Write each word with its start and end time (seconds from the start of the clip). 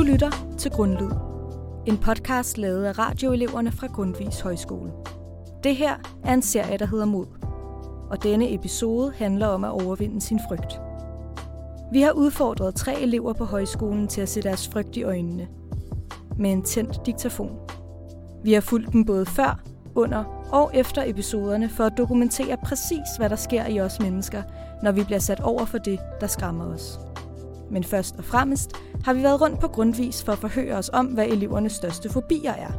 Du 0.00 0.04
lytter 0.04 0.54
til 0.58 0.70
Grundlyd. 0.70 1.10
En 1.86 1.98
podcast 1.98 2.58
lavet 2.58 2.84
af 2.84 2.98
radioeleverne 2.98 3.72
fra 3.72 3.86
Grundvis 3.86 4.40
Højskole. 4.40 4.92
Det 5.64 5.76
her 5.76 5.94
er 6.24 6.34
en 6.34 6.42
serie, 6.42 6.78
der 6.78 6.86
hedder 6.86 7.04
Mod. 7.04 7.26
Og 8.10 8.22
denne 8.22 8.54
episode 8.54 9.12
handler 9.16 9.46
om 9.46 9.64
at 9.64 9.70
overvinde 9.70 10.20
sin 10.20 10.40
frygt. 10.48 10.80
Vi 11.92 12.00
har 12.00 12.12
udfordret 12.12 12.74
tre 12.74 13.00
elever 13.00 13.32
på 13.32 13.44
højskolen 13.44 14.08
til 14.08 14.20
at 14.20 14.28
se 14.28 14.42
deres 14.42 14.68
frygt 14.68 14.96
i 14.96 15.02
øjnene. 15.02 15.48
Med 16.38 16.52
en 16.52 16.62
tændt 16.62 17.06
diktafon. 17.06 17.58
Vi 18.44 18.52
har 18.52 18.60
fulgt 18.60 18.92
dem 18.92 19.04
både 19.04 19.26
før, 19.26 19.62
under 19.94 20.24
og 20.52 20.70
efter 20.74 21.02
episoderne 21.06 21.68
for 21.68 21.84
at 21.84 21.92
dokumentere 21.96 22.56
præcis, 22.64 23.16
hvad 23.18 23.30
der 23.30 23.36
sker 23.36 23.66
i 23.66 23.80
os 23.80 24.00
mennesker, 24.00 24.42
når 24.82 24.92
vi 24.92 25.04
bliver 25.04 25.20
sat 25.20 25.40
over 25.40 25.64
for 25.64 25.78
det, 25.78 25.98
der 26.20 26.26
skræmmer 26.26 26.64
os. 26.64 27.09
Men 27.70 27.84
først 27.84 28.16
og 28.18 28.24
fremmest 28.24 28.72
har 29.04 29.12
vi 29.12 29.22
været 29.22 29.40
rundt 29.40 29.60
på 29.60 29.68
grundvis 29.68 30.22
for 30.22 30.32
at 30.32 30.38
forhøre 30.38 30.76
os 30.76 30.90
om, 30.92 31.06
hvad 31.06 31.26
elevernes 31.28 31.72
største 31.72 32.08
fobier 32.08 32.52
er. 32.52 32.72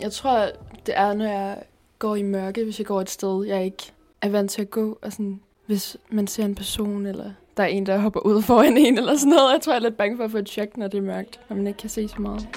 Jeg 0.00 0.12
tror, 0.12 0.48
det 0.86 0.94
er, 0.96 1.14
når 1.14 1.24
jeg 1.24 1.62
går 1.98 2.16
i 2.16 2.22
mørke, 2.22 2.64
hvis 2.64 2.78
jeg 2.78 2.86
går 2.86 3.00
et 3.00 3.10
sted, 3.10 3.44
jeg 3.46 3.64
ikke 3.64 3.92
er 4.22 4.28
vant 4.28 4.50
til 4.50 4.62
at 4.62 4.70
gå. 4.70 4.98
Og 5.02 5.12
sådan, 5.12 5.40
hvis 5.66 5.96
man 6.10 6.26
ser 6.26 6.44
en 6.44 6.54
person, 6.54 7.06
eller 7.06 7.30
der 7.56 7.62
er 7.62 7.66
en, 7.66 7.86
der 7.86 7.98
hopper 7.98 8.20
ud 8.20 8.42
foran 8.42 8.76
en, 8.76 8.98
eller 8.98 9.16
sådan 9.16 9.28
noget. 9.28 9.52
Jeg 9.52 9.60
tror, 9.60 9.72
jeg 9.72 9.78
er 9.78 9.82
lidt 9.82 9.96
bange 9.96 10.16
for 10.16 10.24
at 10.24 10.30
få 10.30 10.38
et 10.38 10.48
chok, 10.48 10.76
når 10.76 10.88
det 10.88 10.98
er 10.98 11.02
mørkt, 11.02 11.40
når 11.48 11.56
man 11.56 11.66
ikke 11.66 11.76
kan 11.76 11.90
se 11.90 12.08
så 12.08 12.20
meget. 12.20 12.48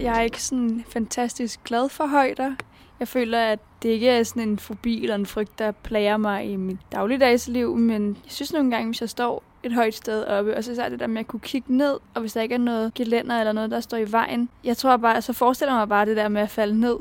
Jeg 0.00 0.18
er 0.18 0.20
ikke 0.20 0.42
sådan 0.42 0.84
fantastisk 0.88 1.64
glad 1.64 1.88
for 1.88 2.06
højder. 2.06 2.54
Jeg 3.00 3.08
føler, 3.08 3.38
at 3.38 3.58
det 3.82 3.88
ikke 3.88 4.08
er 4.08 4.22
sådan 4.22 4.48
en 4.48 4.58
fobi 4.58 5.02
eller 5.02 5.14
en 5.14 5.26
frygt, 5.26 5.58
der 5.58 5.70
plager 5.70 6.16
mig 6.16 6.50
i 6.50 6.56
mit 6.56 6.76
dagligdagsliv, 6.92 7.76
men 7.76 8.08
jeg 8.08 8.32
synes 8.32 8.52
nogle 8.52 8.70
gange, 8.70 8.86
hvis 8.86 9.00
jeg 9.00 9.08
står 9.08 9.42
et 9.62 9.72
højt 9.72 9.94
sted 9.94 10.24
oppe, 10.24 10.56
og 10.56 10.64
så 10.64 10.82
er 10.82 10.88
det 10.88 11.00
der 11.00 11.06
med 11.06 11.20
at 11.20 11.26
kunne 11.26 11.40
kigge 11.40 11.76
ned, 11.76 11.98
og 12.14 12.20
hvis 12.20 12.32
der 12.32 12.40
ikke 12.40 12.54
er 12.54 12.58
noget 12.58 12.94
gelænder 12.94 13.38
eller 13.38 13.52
noget, 13.52 13.70
der 13.70 13.80
står 13.80 13.96
i 13.96 14.12
vejen. 14.12 14.48
Jeg 14.64 14.76
tror 14.76 14.96
bare, 14.96 15.22
så 15.22 15.32
forestiller 15.32 15.74
mig 15.74 15.88
bare 15.88 16.06
det 16.06 16.16
der 16.16 16.28
med 16.28 16.42
at 16.42 16.50
falde 16.50 16.80
ned. 16.80 16.96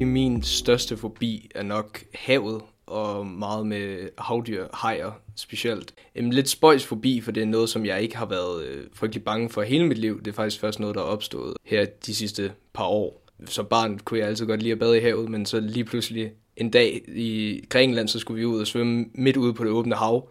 Min 0.00 0.42
største 0.42 0.96
fobi 0.96 1.50
er 1.54 1.62
nok 1.62 2.00
havet, 2.14 2.62
og 2.86 3.26
meget 3.26 3.66
med 3.66 4.08
havdyr, 4.18 4.66
hajer 4.74 5.12
specielt. 5.36 5.94
En 6.14 6.32
lidt 6.32 6.48
spøjs 6.48 6.86
forbi, 6.86 7.20
for 7.20 7.32
det 7.32 7.42
er 7.42 7.46
noget, 7.46 7.68
som 7.68 7.86
jeg 7.86 8.02
ikke 8.02 8.16
har 8.16 8.26
været 8.26 8.64
øh, 8.64 8.84
frygtelig 8.94 9.24
bange 9.24 9.50
for 9.50 9.62
hele 9.62 9.86
mit 9.86 9.98
liv. 9.98 10.22
Det 10.22 10.26
er 10.26 10.34
faktisk 10.34 10.60
først 10.60 10.80
noget, 10.80 10.94
der 10.94 11.00
er 11.00 11.06
opstået 11.06 11.56
her 11.64 11.84
de 11.84 12.14
sidste 12.14 12.52
par 12.72 12.84
år. 12.84 13.22
Som 13.46 13.66
barn 13.66 13.98
kunne 13.98 14.20
jeg 14.20 14.28
altid 14.28 14.46
godt 14.46 14.62
lide 14.62 14.72
at 14.72 14.78
bade 14.78 14.98
i 14.98 15.00
havet, 15.00 15.28
men 15.28 15.46
så 15.46 15.60
lige 15.60 15.84
pludselig 15.84 16.32
en 16.56 16.70
dag 16.70 17.02
i 17.08 17.62
Grækenland, 17.68 18.08
så 18.08 18.18
skulle 18.18 18.40
vi 18.40 18.46
ud 18.46 18.60
og 18.60 18.66
svømme 18.66 19.06
midt 19.14 19.36
ude 19.36 19.54
på 19.54 19.64
det 19.64 19.72
åbne 19.72 19.94
hav. 19.94 20.28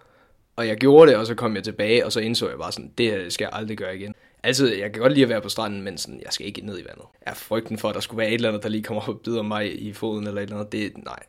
Og 0.56 0.68
jeg 0.68 0.78
gjorde 0.78 1.12
det, 1.12 1.20
og 1.20 1.28
så 1.28 1.36
kom 1.36 1.56
jeg 1.56 1.64
tilbage, 1.64 2.06
og 2.06 2.12
så 2.12 2.20
indså 2.20 2.50
jeg 2.50 2.58
bare 2.58 2.72
sådan, 2.72 2.92
det 2.98 3.12
her 3.12 3.30
skal 3.30 3.46
jeg 3.46 3.60
aldrig 3.60 3.78
gøre 3.78 3.96
igen. 3.96 4.16
Altså, 4.44 4.74
jeg 4.76 4.94
kan 4.94 5.02
godt 5.02 5.14
lide 5.14 5.24
at 5.24 5.30
være 5.30 5.42
på 5.42 5.50
stranden, 5.50 5.82
men 5.82 5.98
sådan, 5.98 6.22
jeg 6.26 6.34
skal 6.34 6.46
ikke 6.46 6.66
ned 6.66 6.80
i 6.80 6.86
vandet. 6.86 7.06
Er 7.22 7.34
frygten 7.34 7.78
for, 7.78 7.90
at 7.90 7.96
der 7.96 8.02
skulle 8.02 8.18
være 8.18 8.28
et 8.28 8.34
eller 8.34 8.50
andet, 8.50 8.64
der 8.64 8.70
lige 8.70 8.84
kommer 8.84 9.02
op 9.02 9.10
og 9.10 9.20
bider 9.20 9.42
mig 9.42 9.82
i 9.82 9.94
foden 9.94 10.28
eller 10.28 10.42
et 10.42 10.44
eller 10.44 10.58
andet. 10.58 10.72
Det, 10.72 11.04
nej, 11.06 11.20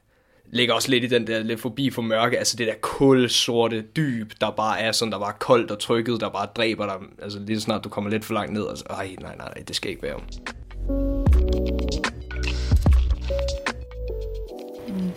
ligger 0.50 0.74
også 0.74 0.90
lidt 0.90 1.04
i 1.04 1.06
den 1.06 1.26
der 1.26 1.42
lidt 1.42 1.60
forbi 1.60 1.90
for 1.90 2.02
mørke, 2.02 2.38
altså 2.38 2.56
det 2.56 2.66
der 2.66 2.74
kulsorte 2.80 3.84
dyb, 3.96 4.32
der 4.40 4.50
bare 4.50 4.80
er 4.80 4.92
sådan, 4.92 5.12
der 5.12 5.18
bare 5.18 5.32
er 5.32 5.38
koldt 5.38 5.70
og 5.70 5.78
trykket, 5.78 6.20
der 6.20 6.28
bare 6.28 6.46
dræber 6.56 6.86
dig, 6.86 6.94
altså 7.22 7.38
lige 7.38 7.60
snart 7.60 7.84
du 7.84 7.88
kommer 7.88 8.10
lidt 8.10 8.24
for 8.24 8.34
langt 8.34 8.52
ned, 8.52 8.62
og 8.62 8.78
så, 8.78 8.84
ej, 8.90 9.16
nej, 9.20 9.36
nej, 9.36 9.48
nej, 9.54 9.64
det 9.68 9.76
skal 9.76 9.90
ikke 9.90 10.02
være. 10.02 10.20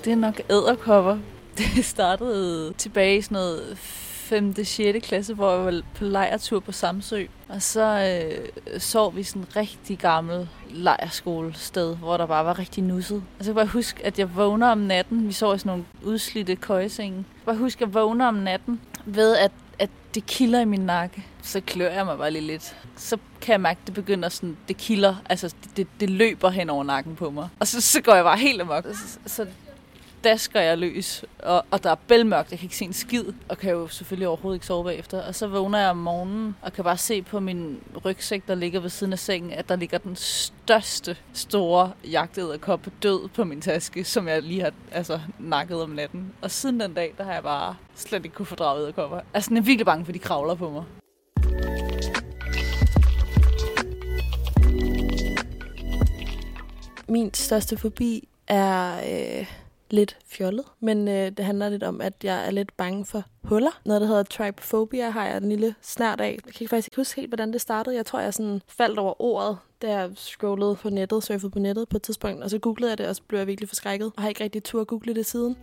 Det 0.06 0.12
er 0.12 0.16
nok 0.16 0.42
æderkopper. 0.50 1.18
Det 1.58 1.86
startede 1.86 2.74
tilbage 2.78 3.18
i 3.18 3.22
sådan 3.22 3.36
noget 3.36 3.78
5. 4.30 4.64
6. 4.64 5.08
klasse, 5.08 5.34
hvor 5.34 5.56
jeg 5.56 5.66
var 5.66 5.82
på 5.96 6.04
lejretur 6.04 6.60
på 6.60 6.72
Samsø. 6.72 7.26
Og 7.48 7.62
så 7.62 8.20
øh, 8.26 8.80
sov 8.80 9.16
vi 9.16 9.24
sådan 9.24 9.42
en 9.42 9.48
rigtig 9.56 9.98
gammel 9.98 10.50
lejerskolested, 10.70 11.96
hvor 11.96 12.18
der 12.18 12.26
bare 12.26 12.46
var 12.46 12.60
rigtig 12.60 12.84
nusset. 12.84 13.24
Og 13.40 13.46
så 13.46 13.54
kan 13.54 13.60
jeg 13.60 13.68
huske, 13.68 14.06
at 14.06 14.20
jeg 14.20 14.36
vågner 14.36 14.68
om 14.68 14.78
natten. 14.78 15.28
Vi 15.28 15.34
sov 15.34 15.56
i 15.56 15.58
sådan 15.58 15.70
nogle 15.70 15.86
udslidte 16.04 16.56
køjesenge. 16.56 17.18
Jeg 17.18 17.26
kan 17.36 17.46
bare 17.46 17.56
huske, 17.56 17.78
at 17.78 17.88
jeg 17.88 17.94
vågner 17.94 18.28
om 18.28 18.34
natten 18.36 18.82
ved, 19.06 19.38
at, 19.38 19.52
at 19.80 19.90
det 20.16 20.26
kilder 20.26 20.60
i 20.60 20.66
min 20.66 20.80
nakke. 20.80 21.26
Så 21.42 21.62
klør 21.62 21.92
jeg 21.92 22.06
mig 22.06 22.18
bare 22.18 22.32
lige 22.32 22.48
lidt. 22.48 22.76
Så 22.96 23.18
kan 23.42 23.52
jeg 23.52 23.62
mærke, 23.62 23.80
at 23.82 23.88
det 23.88 23.96
begynder 23.96 24.30
sådan, 24.30 24.58
det 24.68 24.78
kilder. 24.78 25.16
Altså, 25.30 25.56
det, 25.64 25.78
det, 25.78 25.88
det 26.00 26.10
løber 26.10 26.50
hen 26.50 26.70
over 26.70 26.84
nakken 26.84 27.16
på 27.16 27.30
mig. 27.30 27.50
Og 27.60 27.68
så, 27.68 27.82
så 27.82 28.02
går 28.02 28.16
jeg 28.16 28.24
bare 28.24 28.38
helt 28.38 28.62
amok. 28.62 28.86
Så, 28.86 29.20
så 29.26 29.46
dasker 30.24 30.62
jeg 30.62 30.78
løs, 30.78 31.26
og, 31.40 31.66
og 31.72 31.84
der 31.84 31.92
er 31.92 31.96
bælmørkt, 31.96 32.52
jeg 32.52 32.60
kan 32.60 32.66
ikke 32.66 32.78
se 32.78 32.86
en 32.86 32.94
skid, 32.94 33.24
og 33.50 33.58
kan 33.58 33.72
jo 33.72 33.88
selvfølgelig 33.88 34.28
overhovedet 34.28 34.56
ikke 34.56 34.66
sove 34.66 34.84
bagefter. 34.84 35.22
Og 35.24 35.36
så 35.36 35.48
vågner 35.48 35.80
jeg 35.80 35.90
om 35.90 35.98
morgenen, 35.98 36.56
og 36.62 36.74
kan 36.74 36.84
bare 36.84 36.98
se 36.98 37.22
på 37.22 37.40
min 37.40 37.80
rygsæk, 38.06 38.48
der 38.48 38.56
ligger 38.56 38.80
ved 38.80 38.90
siden 38.90 39.14
af 39.14 39.20
sengen, 39.20 39.52
at 39.52 39.70
der 39.70 39.76
ligger 39.76 39.98
den 39.98 40.16
største, 40.16 41.18
store 41.34 41.92
jagtederkop 42.12 42.88
død 43.04 43.28
på 43.28 43.44
min 43.44 43.62
taske, 43.62 44.04
som 44.04 44.28
jeg 44.28 44.44
lige 44.44 44.62
har 44.62 44.72
altså, 44.92 45.20
nakket 45.40 45.82
om 45.82 45.90
natten. 45.90 46.34
Og 46.42 46.52
siden 46.52 46.80
den 46.80 46.94
dag, 46.94 47.14
der 47.18 47.24
har 47.24 47.34
jeg 47.34 47.44
bare 47.44 47.76
slet 47.96 48.26
ikke 48.26 48.36
kunne 48.36 48.46
fordrage 48.46 48.80
edderkopper. 48.80 49.20
Altså, 49.34 49.52
jeg 49.54 49.60
er 49.60 49.64
virkelig 49.64 49.86
bange 49.86 50.06
for, 50.06 50.12
de 50.12 50.20
kravler 50.20 50.56
på 50.56 50.70
mig. 50.70 50.84
Min 57.08 57.34
største 57.34 57.78
fobi 57.78 58.28
er 58.48 58.94
øh, 59.40 59.46
lidt 59.94 60.18
fjollet, 60.28 60.66
men 60.80 61.08
øh, 61.08 61.32
det 61.32 61.46
handler 61.46 61.70
lidt 61.70 61.84
om, 61.84 62.02
at 62.02 62.14
jeg 62.24 62.48
er 62.48 62.52
lidt 62.52 62.78
bange 62.78 63.06
for 63.06 63.24
huller. 63.44 63.82
Noget, 63.86 64.02
der 64.02 64.08
hedder 64.08 64.24
trypophobia, 64.24 65.10
har 65.10 65.26
jeg 65.26 65.38
en 65.38 65.50
lille 65.50 65.76
snært 65.82 66.22
af. 66.22 66.40
Jeg 66.46 66.54
kan 66.54 66.68
faktisk 66.68 66.88
ikke 66.88 66.96
huske 66.96 67.16
helt, 67.22 67.30
hvordan 67.30 67.54
det 67.54 67.62
startede. 67.62 67.96
Jeg 67.96 68.06
tror, 68.06 68.20
jeg 68.20 68.34
sådan 68.34 68.62
faldt 68.68 69.00
over 69.00 69.22
ordet, 69.22 69.58
da 69.82 69.92
jeg 69.92 70.12
scrollede 70.16 70.76
på 70.76 70.90
nettet, 70.90 71.24
surfede 71.24 71.52
på 71.52 71.60
nettet 71.60 71.90
på 71.90 71.98
et 71.98 72.04
tidspunkt, 72.04 72.44
og 72.44 72.50
så 72.50 72.60
googlede 72.60 72.90
jeg 72.90 72.98
det, 72.98 73.08
og 73.08 73.16
så 73.16 73.22
blev 73.28 73.40
jeg 73.40 73.48
virkelig 73.48 73.70
forskrækket, 73.70 74.12
og 74.16 74.22
har 74.22 74.30
ikke 74.30 74.44
rigtig 74.44 74.64
tur 74.64 74.82
at 74.82 74.88
google 74.88 75.16
det 75.16 75.26
siden. 75.26 75.58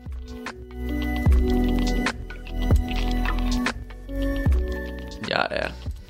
Jeg 5.28 5.47
er 5.50 5.69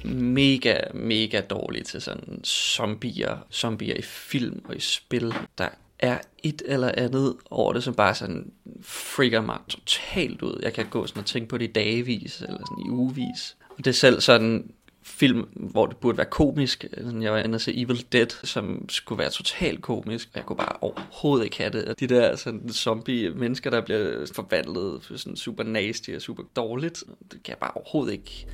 mega, 0.09 0.79
mega 0.95 1.41
dårlig 1.41 1.85
til 1.85 2.01
sådan 2.01 2.45
zombier, 2.45 3.47
zombier 3.53 3.95
i 3.95 4.03
film 4.03 4.65
og 4.69 4.77
i 4.77 4.81
spil. 4.81 5.35
Der 5.59 5.69
er 5.99 6.19
et 6.43 6.63
eller 6.65 6.93
andet 6.97 7.37
over 7.51 7.73
det, 7.73 7.85
som 7.85 7.95
bare 7.95 8.15
sådan 8.15 8.53
freaker 8.83 9.41
mig 9.41 9.59
totalt 9.69 10.43
ud. 10.43 10.61
Jeg 10.63 10.73
kan 10.73 10.87
gå 10.91 11.07
sådan 11.07 11.21
og 11.21 11.27
tænke 11.27 11.49
på 11.49 11.59
det 11.59 11.69
i 11.69 11.73
dagevis, 11.73 12.41
eller 12.41 12.59
sådan 12.59 12.87
i 12.87 12.91
ugevis. 12.91 13.57
Og 13.71 13.79
det 13.79 13.87
er 13.87 13.93
selv 13.93 14.21
sådan 14.21 14.71
film, 15.03 15.43
hvor 15.53 15.87
det 15.87 15.97
burde 15.97 16.19
være 16.19 16.27
komisk. 16.27 16.85
Jeg 17.21 17.33
var 17.33 17.39
inde 17.39 17.57
og 17.57 17.61
se 17.61 17.83
Evil 17.83 18.07
Dead, 18.13 18.47
som 18.47 18.89
skulle 18.89 19.19
være 19.19 19.31
totalt 19.31 19.83
komisk. 19.83 20.29
Jeg 20.35 20.47
kunne 20.47 20.57
bare 20.57 20.77
overhovedet 20.81 21.45
ikke 21.45 21.57
have 21.57 21.71
det. 21.71 22.01
De 22.01 22.07
der 22.07 22.37
sådan 22.37 22.69
zombie 22.73 23.31
mennesker, 23.31 23.71
der 23.71 23.81
bliver 23.81 24.27
forvandlet 24.35 25.13
sådan 25.17 25.37
super 25.37 25.63
nasty 25.63 26.11
og 26.11 26.23
super 26.23 26.43
dårligt, 26.57 27.05
det 27.33 27.43
kan 27.43 27.51
jeg 27.51 27.59
bare 27.59 27.71
overhovedet 27.71 28.13
ikke. 28.13 28.47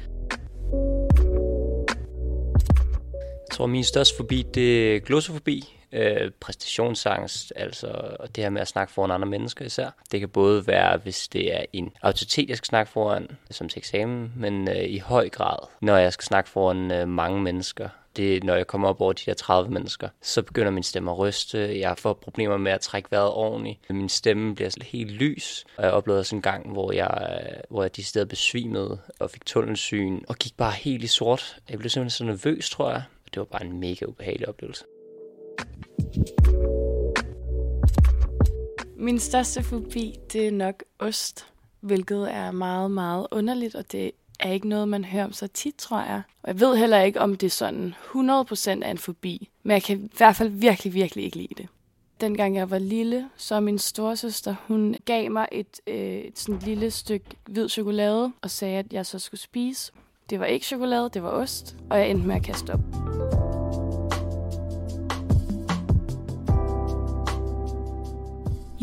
Jeg 3.50 3.56
tror, 3.56 3.66
min 3.66 3.84
største 3.84 4.16
forbi, 4.16 4.44
det 4.54 4.96
er 4.96 4.98
glossofobi 4.98 5.81
øh, 5.92 6.30
præstationsangst, 6.40 7.52
altså 7.56 7.86
og 8.18 8.36
det 8.36 8.44
her 8.44 8.50
med 8.50 8.60
at 8.60 8.68
snakke 8.68 8.92
foran 8.92 9.10
andre 9.10 9.28
mennesker 9.28 9.64
især. 9.64 9.90
Det 10.12 10.20
kan 10.20 10.28
både 10.28 10.66
være, 10.66 10.96
hvis 10.96 11.28
det 11.28 11.56
er 11.56 11.64
en 11.72 11.92
autoritet, 12.02 12.48
jeg 12.48 12.56
skal 12.56 12.66
snakke 12.66 12.92
foran, 12.92 13.28
som 13.50 13.68
til 13.68 13.78
eksamen, 13.78 14.32
men 14.36 14.68
øh, 14.68 14.84
i 14.84 14.98
høj 14.98 15.28
grad, 15.28 15.58
når 15.80 15.96
jeg 15.96 16.12
skal 16.12 16.24
snakke 16.24 16.50
foran 16.50 16.92
øh, 16.92 17.08
mange 17.08 17.42
mennesker. 17.42 17.88
Det, 18.16 18.44
når 18.44 18.54
jeg 18.54 18.66
kommer 18.66 18.88
op 18.88 19.00
over 19.00 19.12
de 19.12 19.22
der 19.26 19.34
30 19.34 19.70
mennesker, 19.70 20.08
så 20.22 20.42
begynder 20.42 20.70
min 20.70 20.82
stemme 20.82 21.10
at 21.10 21.18
ryste. 21.18 21.80
Jeg 21.80 21.98
får 21.98 22.12
problemer 22.12 22.56
med 22.56 22.72
at 22.72 22.80
trække 22.80 23.10
vejret 23.10 23.30
ordentligt. 23.30 23.90
Min 23.90 24.08
stemme 24.08 24.54
bliver 24.54 24.70
helt 24.82 25.10
lys. 25.10 25.64
Og 25.76 25.84
jeg 25.84 25.92
oplevede 25.92 26.20
også 26.20 26.36
en 26.36 26.42
gang, 26.42 26.72
hvor 26.72 26.92
jeg, 26.92 27.40
øh, 27.46 27.60
hvor 27.70 27.82
jeg 27.82 27.96
de 27.96 28.04
steder 28.04 28.26
besvimede 28.26 28.98
og 29.20 29.30
fik 29.30 29.46
tunnelsyn 29.46 30.20
og 30.28 30.36
gik 30.36 30.56
bare 30.56 30.72
helt 30.72 31.04
i 31.04 31.06
sort. 31.06 31.56
Jeg 31.70 31.78
blev 31.78 31.90
simpelthen 31.90 32.10
så 32.10 32.24
nervøs, 32.24 32.70
tror 32.70 32.90
jeg. 32.90 33.02
Det 33.24 33.40
var 33.40 33.44
bare 33.44 33.64
en 33.64 33.80
mega 33.80 34.04
ubehagelig 34.04 34.48
oplevelse. 34.48 34.84
Min 38.96 39.18
største 39.18 39.62
fobi, 39.62 40.14
det 40.32 40.46
er 40.46 40.50
nok 40.50 40.82
ost, 40.98 41.46
hvilket 41.80 42.32
er 42.34 42.50
meget, 42.50 42.90
meget 42.90 43.26
underligt, 43.30 43.74
og 43.74 43.92
det 43.92 44.10
er 44.40 44.52
ikke 44.52 44.68
noget, 44.68 44.88
man 44.88 45.04
hører 45.04 45.24
om 45.24 45.32
så 45.32 45.46
tit, 45.46 45.74
tror 45.74 46.00
jeg. 46.00 46.22
Og 46.42 46.48
jeg 46.48 46.60
ved 46.60 46.76
heller 46.76 47.00
ikke, 47.00 47.20
om 47.20 47.36
det 47.36 47.46
er 47.46 47.50
sådan 47.50 47.94
100% 48.14 48.68
af 48.82 48.90
en 48.90 48.98
fobi, 48.98 49.48
men 49.62 49.72
jeg 49.72 49.82
kan 49.82 49.98
i 49.98 50.10
hvert 50.16 50.36
fald 50.36 50.48
virkelig, 50.48 50.94
virkelig 50.94 51.24
ikke 51.24 51.36
lide 51.36 51.54
det. 51.56 51.66
Dengang 52.20 52.56
jeg 52.56 52.70
var 52.70 52.78
lille, 52.78 53.28
så 53.36 53.60
min 53.60 53.78
storesøster, 53.78 54.54
hun 54.68 54.96
gav 55.04 55.30
mig 55.30 55.48
et, 55.52 55.80
øh, 55.86 55.96
et 55.96 56.38
sådan 56.38 56.60
lille 56.64 56.90
stykke 56.90 57.26
hvid 57.46 57.68
chokolade 57.68 58.32
og 58.42 58.50
sagde, 58.50 58.78
at 58.78 58.92
jeg 58.92 59.06
så 59.06 59.18
skulle 59.18 59.40
spise. 59.40 59.92
Det 60.30 60.40
var 60.40 60.46
ikke 60.46 60.66
chokolade, 60.66 61.10
det 61.14 61.22
var 61.22 61.30
ost, 61.30 61.76
og 61.90 61.98
jeg 61.98 62.10
endte 62.10 62.26
med 62.26 62.36
at 62.36 62.42
kaste 62.42 62.70
op. 62.70 62.80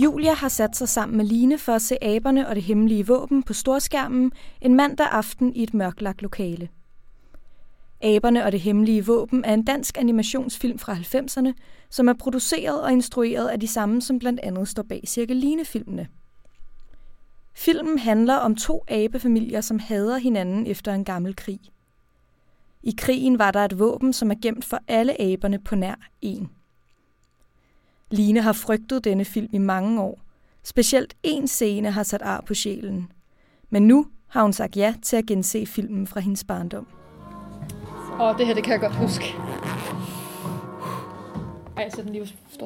Julia 0.03 0.33
har 0.33 0.49
sat 0.49 0.75
sig 0.75 0.89
sammen 0.89 1.17
med 1.17 1.25
Line 1.25 1.57
for 1.57 1.73
at 1.73 1.81
se 1.81 2.03
aberne 2.03 2.47
og 2.47 2.55
det 2.55 2.63
hemmelige 2.63 3.07
våben 3.07 3.43
på 3.43 3.53
storskærmen 3.53 4.31
en 4.61 4.75
mandag 4.75 5.07
aften 5.11 5.55
i 5.55 5.63
et 5.63 5.73
mørklagt 5.73 6.21
lokale. 6.21 6.69
Aberne 8.01 8.45
og 8.45 8.51
det 8.51 8.59
hemmelige 8.59 9.05
våben 9.05 9.45
er 9.45 9.53
en 9.53 9.65
dansk 9.65 9.97
animationsfilm 9.97 10.79
fra 10.79 10.93
90'erne, 10.93 11.53
som 11.89 12.07
er 12.07 12.13
produceret 12.13 12.83
og 12.83 12.91
instrueret 12.91 13.47
af 13.47 13.59
de 13.59 13.67
samme, 13.67 14.01
som 14.01 14.19
blandt 14.19 14.39
andet 14.39 14.67
står 14.67 14.83
bag 14.83 15.03
Cirkeline-filmene. 15.07 16.07
Filmen 17.53 17.99
handler 17.99 18.35
om 18.35 18.55
to 18.55 18.83
abefamilier, 18.87 19.61
som 19.61 19.79
hader 19.79 20.17
hinanden 20.17 20.67
efter 20.67 20.93
en 20.93 21.05
gammel 21.05 21.35
krig. 21.35 21.59
I 22.83 22.93
krigen 22.97 23.39
var 23.39 23.51
der 23.51 23.65
et 23.65 23.79
våben, 23.79 24.13
som 24.13 24.31
er 24.31 24.35
gemt 24.41 24.65
for 24.65 24.79
alle 24.87 25.21
aberne 25.21 25.59
på 25.59 25.75
nær 25.75 25.95
en. 26.21 26.49
Line 28.11 28.41
har 28.41 28.53
frygtet 28.53 29.03
denne 29.03 29.25
film 29.25 29.49
i 29.53 29.57
mange 29.57 30.01
år. 30.01 30.19
Specielt 30.63 31.13
en 31.23 31.47
scene 31.47 31.91
har 31.91 32.03
sat 32.03 32.21
ar 32.21 32.41
på 32.41 32.53
sjælen. 32.53 33.11
Men 33.69 33.87
nu 33.87 34.05
har 34.27 34.41
hun 34.41 34.53
sagt 34.53 34.77
ja 34.77 34.93
til 35.01 35.15
at 35.15 35.25
gense 35.25 35.65
filmen 35.65 36.07
fra 36.07 36.19
hendes 36.19 36.43
barndom. 36.43 36.87
Og 38.19 38.37
det 38.37 38.47
her, 38.47 38.53
det 38.53 38.63
kan 38.63 38.71
jeg 38.71 38.79
godt 38.79 38.95
huske. 38.95 39.25
Ej, 41.77 41.83
jeg 41.83 41.91
sætter 41.91 42.03
den 42.03 42.13
lige 42.13 42.33
på 42.59 42.65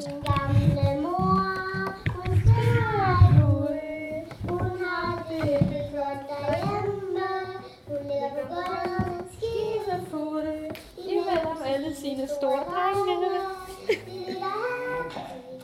alle 11.65 11.95
sine 11.95 12.27
store 12.27 12.63
drenge. 12.71 13.62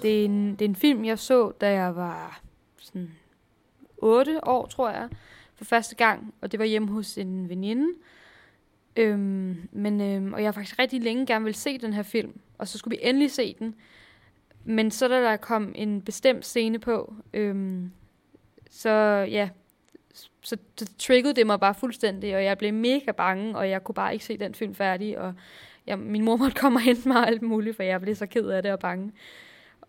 Det 0.02 0.22
er, 0.22 0.26
en, 0.26 0.52
det 0.52 0.62
er 0.62 0.70
en 0.70 0.76
film, 0.76 1.06
jeg 1.06 1.20
så, 1.20 1.52
da 1.52 1.72
jeg 1.72 1.96
var 1.96 2.42
sådan 2.78 3.12
8 3.98 4.48
år, 4.48 4.66
tror 4.66 4.90
jeg, 4.90 5.10
for 5.56 5.66
første 5.66 5.96
gang. 5.96 6.34
Og 6.42 6.52
det 6.52 6.60
var 6.60 6.66
hjemme 6.66 6.88
hos 6.88 7.18
en 7.18 7.50
veninde. 7.50 7.88
Øhm, 8.96 9.70
men, 9.72 10.02
øhm, 10.02 10.34
og 10.34 10.40
jeg 10.40 10.48
har 10.48 10.52
faktisk 10.52 10.80
rigtig 10.80 11.02
længe 11.02 11.26
gerne 11.26 11.46
vil 11.46 11.56
se 11.56 11.78
den 11.78 11.94
her 11.94 12.04
film. 12.04 12.40
Og 12.58 12.68
så 12.68 12.78
skulle 12.78 12.98
vi 12.98 13.08
endelig 13.08 13.32
se 13.32 13.56
den. 13.60 13.76
Men 14.64 14.92
så 14.92 15.08
da 15.08 15.22
der 15.22 15.38
kom 15.38 15.72
en 15.76 16.02
bestemt 16.02 16.46
scene 16.46 16.80
på, 16.80 17.14
øhm, 17.34 17.92
så 18.70 18.90
ja, 19.30 19.50
så, 20.14 20.30
så 20.42 20.88
triggede 20.98 21.34
det 21.34 21.48
mig 21.48 21.60
bare 21.60 21.74
fuldstændig, 21.74 22.36
og 22.36 22.44
jeg 22.44 22.58
blev 22.58 22.74
mega 22.74 23.12
bange, 23.12 23.58
og 23.58 23.70
jeg 23.70 23.84
kunne 23.84 23.96
bare 23.96 24.14
ikke 24.14 24.26
se 24.26 24.38
den 24.38 24.56
film 24.56 24.76
færdig, 24.76 25.20
og 25.20 25.34
jeg, 25.88 26.00
min 26.00 26.24
mor 26.24 26.36
måtte 26.36 26.60
komme 26.60 26.78
og 26.78 26.82
hente 26.82 27.08
mig 27.08 27.18
og 27.18 27.28
alt 27.28 27.42
muligt, 27.42 27.76
for 27.76 27.84
jeg 27.84 28.02
blev 28.02 28.16
så 28.16 28.26
ked 28.26 28.48
af 28.48 28.64
det 28.64 28.72
og 28.72 28.80
bange. 28.80 29.12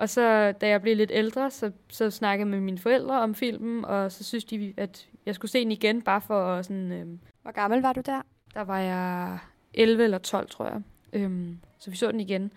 Og 0.00 0.08
så, 0.08 0.52
da 0.52 0.69
jeg 0.69 0.82
blev 0.82 0.97
lidt 0.97 1.11
ældre, 1.14 1.50
så, 1.50 1.73
så 1.88 2.11
snakkede 2.11 2.47
jeg 2.47 2.50
med 2.50 2.61
mine 2.61 2.79
forældre 2.79 3.20
om 3.20 3.35
filmen, 3.35 3.85
og 3.85 4.12
så 4.12 4.25
synes 4.25 4.44
de, 4.44 4.75
at 4.76 5.08
jeg 5.26 5.35
skulle 5.35 5.50
se 5.50 5.61
den 5.61 5.73
igen, 5.73 6.02
bare 6.02 6.20
for 6.20 6.62
sådan... 6.62 6.93
Øhm, 6.93 7.20
Hvor 7.43 7.52
gammel 7.52 7.82
var 7.82 7.93
du 7.93 8.00
der? 8.00 8.23
der 8.55 8.61
var 8.61 8.79
jeg 8.79 9.38
11 9.75 10.05
eller 10.05 10.19
12, 10.19 10.49
tror 10.49 10.64
jeg. 10.64 10.82
Øhm, 11.12 11.61
så 11.79 11.91
vi 11.91 11.97
så 11.97 12.12
den 12.12 12.20
igen. 12.20 12.52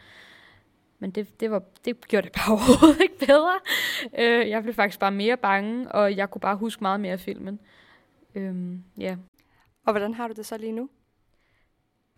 Men 1.00 1.12
det, 1.12 1.40
det, 1.40 1.51
var, 1.51 1.63
det 1.86 2.07
gjorde 2.07 2.25
det 2.28 2.31
bare 2.31 2.51
overhovedet 2.54 3.01
ikke 3.01 3.18
bedre. 3.18 3.60
Øh, 4.18 4.50
jeg 4.50 4.63
blev 4.63 4.74
faktisk 4.74 5.00
bare 5.00 5.12
mere 5.12 5.38
bange, 5.38 5.92
og 5.92 6.18
jeg 6.18 6.30
kunne 6.30 6.42
bare 6.42 6.56
huske 6.56 6.81
meget 6.84 7.00
mere 7.00 7.13
af 7.13 7.19
filmen. 7.19 7.60
Øhm, 8.36 8.84
ja. 8.98 9.18
Og 9.86 9.94
hvordan 9.94 10.13
har 10.13 10.28
du 10.28 10.34
det 10.34 10.45
så 10.45 10.57
lige 10.57 10.72
nu? 10.72 10.90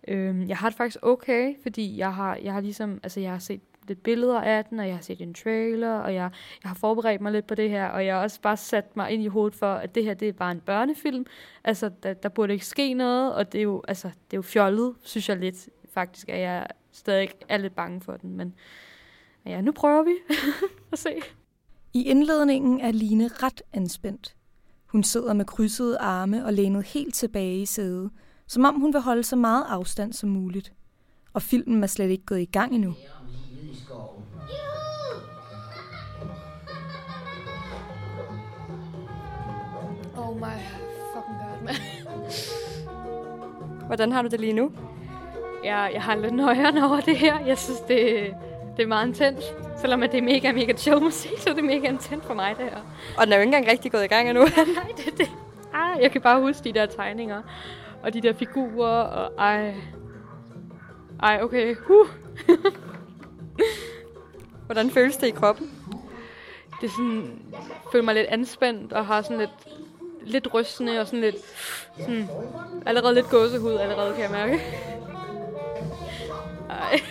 Øhm, 0.07 0.47
jeg 0.47 0.57
har 0.57 0.69
det 0.69 0.77
faktisk 0.77 0.97
okay, 1.01 1.55
fordi 1.63 1.97
jeg 1.97 2.13
har, 2.13 2.35
jeg 2.35 2.53
har 2.53 2.61
ligesom, 2.61 2.99
altså 3.03 3.19
jeg 3.19 3.31
har 3.31 3.39
set 3.39 3.61
lidt 3.87 4.03
billeder 4.03 4.41
af 4.41 4.65
den, 4.65 4.79
og 4.79 4.87
jeg 4.87 4.95
har 4.95 5.01
set 5.01 5.21
en 5.21 5.33
trailer, 5.33 5.93
og 5.93 6.13
jeg, 6.13 6.29
jeg 6.63 6.69
har 6.69 6.75
forberedt 6.75 7.21
mig 7.21 7.31
lidt 7.31 7.47
på 7.47 7.55
det 7.55 7.69
her, 7.69 7.87
og 7.87 8.05
jeg 8.05 8.15
har 8.15 8.21
også 8.21 8.41
bare 8.41 8.57
sat 8.57 8.97
mig 8.97 9.11
ind 9.11 9.23
i 9.23 9.27
hovedet 9.27 9.59
for, 9.59 9.73
at 9.73 9.95
det 9.95 10.03
her, 10.03 10.13
det 10.13 10.27
er 10.27 10.33
bare 10.33 10.51
en 10.51 10.59
børnefilm. 10.59 11.25
Altså, 11.63 11.91
der, 12.03 12.13
der 12.13 12.29
burde 12.29 12.53
ikke 12.53 12.65
ske 12.65 12.93
noget, 12.93 13.33
og 13.33 13.51
det 13.51 13.57
er 13.57 13.63
jo, 13.63 13.83
altså, 13.87 14.07
det 14.07 14.33
er 14.33 14.37
jo 14.37 14.41
fjollet, 14.41 14.93
synes 15.01 15.29
jeg 15.29 15.37
lidt, 15.37 15.69
faktisk, 15.93 16.29
at 16.29 16.39
jeg 16.39 16.67
stadig 16.91 17.29
er 17.49 17.57
lidt 17.57 17.75
bange 17.75 18.01
for 18.01 18.17
den, 18.17 18.37
men 18.37 18.53
ja, 19.45 19.61
nu 19.61 19.71
prøver 19.71 20.03
vi 20.03 20.15
at 20.91 20.99
se. 20.99 21.09
I 21.93 22.03
indledningen 22.03 22.81
er 22.81 22.91
Line 22.91 23.27
ret 23.27 23.61
anspændt. 23.73 24.35
Hun 24.85 25.03
sidder 25.03 25.33
med 25.33 25.45
krydsede 25.45 25.97
arme 25.97 26.45
og 26.45 26.53
lænet 26.53 26.83
helt 26.83 27.15
tilbage 27.15 27.61
i 27.61 27.65
sædet, 27.65 28.11
som 28.47 28.65
om 28.65 28.79
hun 28.79 28.93
vil 28.93 29.01
holde 29.01 29.23
så 29.23 29.35
meget 29.35 29.65
afstand 29.69 30.13
som 30.13 30.29
muligt. 30.29 30.73
Og 31.33 31.41
filmen 31.41 31.83
er 31.83 31.87
slet 31.87 32.09
ikke 32.09 32.25
gået 32.25 32.41
i 32.41 32.45
gang 32.45 32.75
endnu. 32.75 32.95
Oh 40.35 40.41
my 40.41 40.57
fucking 41.13 41.37
god, 41.37 41.61
man. 41.63 41.75
Hvordan 43.87 44.11
har 44.11 44.21
du 44.21 44.27
det 44.27 44.39
lige 44.39 44.53
nu? 44.53 44.71
Jeg, 45.63 45.91
jeg 45.93 46.01
har 46.01 46.15
lidt 46.15 46.33
nøjeren 46.33 46.77
over 46.77 46.99
det 46.99 47.17
her. 47.17 47.39
Jeg 47.45 47.57
synes, 47.57 47.79
det, 47.79 48.33
det 48.77 48.83
er 48.83 48.87
meget 48.87 49.07
intens. 49.07 49.43
Selvom 49.77 50.03
at 50.03 50.11
det 50.11 50.17
er 50.17 50.21
mega, 50.21 50.51
mega 50.51 50.73
chill 50.73 51.01
musik, 51.01 51.31
så 51.37 51.49
er 51.49 51.53
det 51.53 51.63
mega 51.63 51.87
intens 51.87 52.25
for 52.25 52.33
mig, 52.33 52.55
det 52.57 52.65
her. 52.65 52.77
Og 53.17 53.25
den 53.25 53.33
er 53.33 53.37
jo 53.37 53.41
ikke 53.41 53.47
engang 53.47 53.67
rigtig 53.71 53.91
gået 53.91 54.03
i 54.03 54.07
gang 54.07 54.29
endnu. 54.29 54.43
Nej, 54.55 54.91
det, 54.97 55.17
det. 55.17 55.31
Ah, 55.73 56.01
jeg 56.01 56.11
kan 56.11 56.21
bare 56.21 56.41
huske 56.41 56.63
de 56.63 56.73
der 56.73 56.85
tegninger. 56.85 57.41
Og 58.03 58.13
de 58.13 58.21
der 58.21 58.33
figurer, 58.33 59.01
og 59.01 59.31
ej... 59.37 59.73
Ej, 61.23 61.39
okay. 61.43 61.75
Huh. 61.75 62.07
Hvordan 64.65 64.89
føles 64.89 65.17
det 65.17 65.27
i 65.27 65.31
kroppen? 65.31 65.71
Det 66.81 66.87
er 66.87 66.91
sådan... 66.91 67.41
Jeg 67.51 67.59
føler 67.91 68.05
mig 68.05 68.15
lidt 68.15 68.27
anspændt, 68.27 68.93
og 68.93 69.05
har 69.05 69.21
sådan 69.21 69.37
lidt 69.37 69.67
lidt 70.25 70.53
rystende 70.53 71.01
og 71.01 71.07
sådan 71.07 71.21
lidt 71.21 71.35
sådan, 71.99 72.29
allerede 72.85 73.15
lidt 73.15 73.29
gåsehud 73.29 73.75
allerede, 73.75 74.13
kan 74.13 74.23
jeg 74.23 74.31
mærke. 74.31 74.61
Ej. 76.69 77.01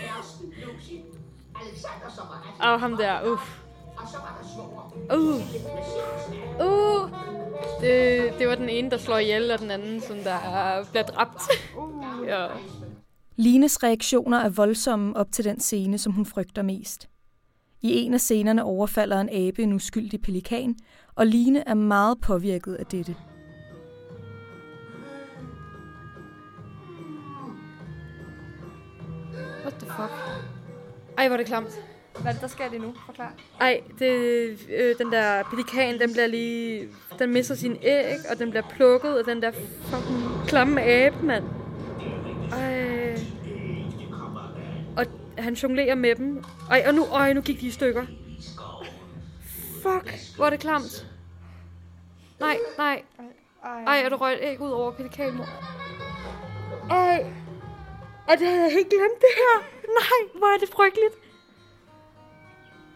Og 2.61 2.81
ham 2.81 2.97
der, 2.97 3.33
uff. 3.33 3.59
Uh. 5.15 5.35
Uh. 6.61 7.11
Det, 7.81 8.33
det 8.39 8.49
var 8.49 8.55
den 8.55 8.69
ene, 8.69 8.91
der 8.91 8.99
slår 8.99 9.19
ihjel, 9.19 9.51
og 9.51 9.59
den 9.59 9.71
anden, 9.71 10.01
som 10.01 10.17
der 10.17 10.85
bliver 10.91 11.03
dræbt. 11.05 11.43
ja. 12.27 12.47
Lines 13.37 13.83
reaktioner 13.83 14.39
er 14.39 14.49
voldsomme 14.49 15.17
op 15.17 15.33
til 15.33 15.45
den 15.45 15.61
scene, 15.61 15.99
som 15.99 16.13
hun 16.13 16.27
frygter 16.27 16.63
mest. 16.63 17.09
I 17.83 17.93
en 17.93 18.15
af 18.15 18.21
scenerne 18.21 18.65
overfalder 18.65 19.21
en 19.21 19.29
abe 19.33 19.63
en 19.63 19.73
uskyldig 19.73 20.21
pelikan, 20.23 20.77
og 21.17 21.27
Line 21.27 21.69
er 21.69 21.75
meget 21.75 22.21
påvirket 22.21 22.75
af 22.75 22.87
dette. 22.87 23.17
What 29.61 29.75
the 29.75 29.87
fuck? 29.87 30.13
Ej, 31.19 31.29
hvor 31.29 31.35
er 31.35 31.37
det 31.37 31.47
klamt. 31.47 31.69
Hvad 32.21 32.27
er 32.27 32.33
det, 32.33 32.41
der 32.41 32.49
sker 32.49 32.71
lige 32.71 32.83
nu? 32.83 32.95
Forklar. 33.07 33.33
Ej, 33.61 33.81
det, 33.99 34.11
øh, 34.71 34.95
den 34.99 35.13
der 35.13 35.43
pelikan, 35.43 35.99
den 35.99 36.13
bliver 36.13 36.27
lige... 36.27 36.89
Den 37.19 37.33
mister 37.33 37.55
sin 37.55 37.77
æg, 37.83 38.17
og 38.31 38.39
den 38.39 38.51
bliver 38.51 38.63
plukket 38.71 39.15
af 39.15 39.25
den 39.25 39.43
der 39.43 39.53
fucking 39.53 40.49
klamme 40.49 40.83
abe, 40.83 41.17
mand. 41.23 41.45
Ej. 42.53 43.19
Og 44.97 45.07
han 45.39 45.55
jonglerer 45.55 45.95
med 45.95 46.15
dem. 46.15 46.45
Ej, 46.71 46.85
og 46.87 46.95
nu, 46.95 47.05
øj, 47.13 47.33
nu 47.33 47.41
gik 47.41 47.61
de 47.61 47.67
i 47.67 47.71
stykker. 47.71 48.05
Fuck, 49.85 50.37
hvor 50.37 50.47
er 50.47 50.51
det 50.51 50.61
klamt. 50.61 51.07
Nej, 52.41 52.59
nej. 52.79 53.03
Ej, 53.65 54.03
og 54.05 54.11
du 54.11 54.17
røg 54.17 54.33
et 54.33 54.39
æg 54.43 54.61
ud 54.61 54.71
over 54.71 54.93
pelikanmor. 54.93 55.49
Ej. 56.91 57.33
Og 58.29 58.39
det 58.39 58.47
havde 58.47 58.63
jeg 58.63 58.73
helt 58.73 58.89
glemt 58.89 59.21
det 59.21 59.35
her. 59.37 59.61
Nej, 60.01 60.39
hvor 60.39 60.47
er 60.55 60.59
det 60.59 60.69
frygteligt. 60.69 61.15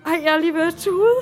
Ej, 0.06 0.20
jeg 0.24 0.34
er 0.34 0.38
lige 0.38 0.54
ved 0.54 0.66
at 0.66 0.74
tude. 0.74 1.14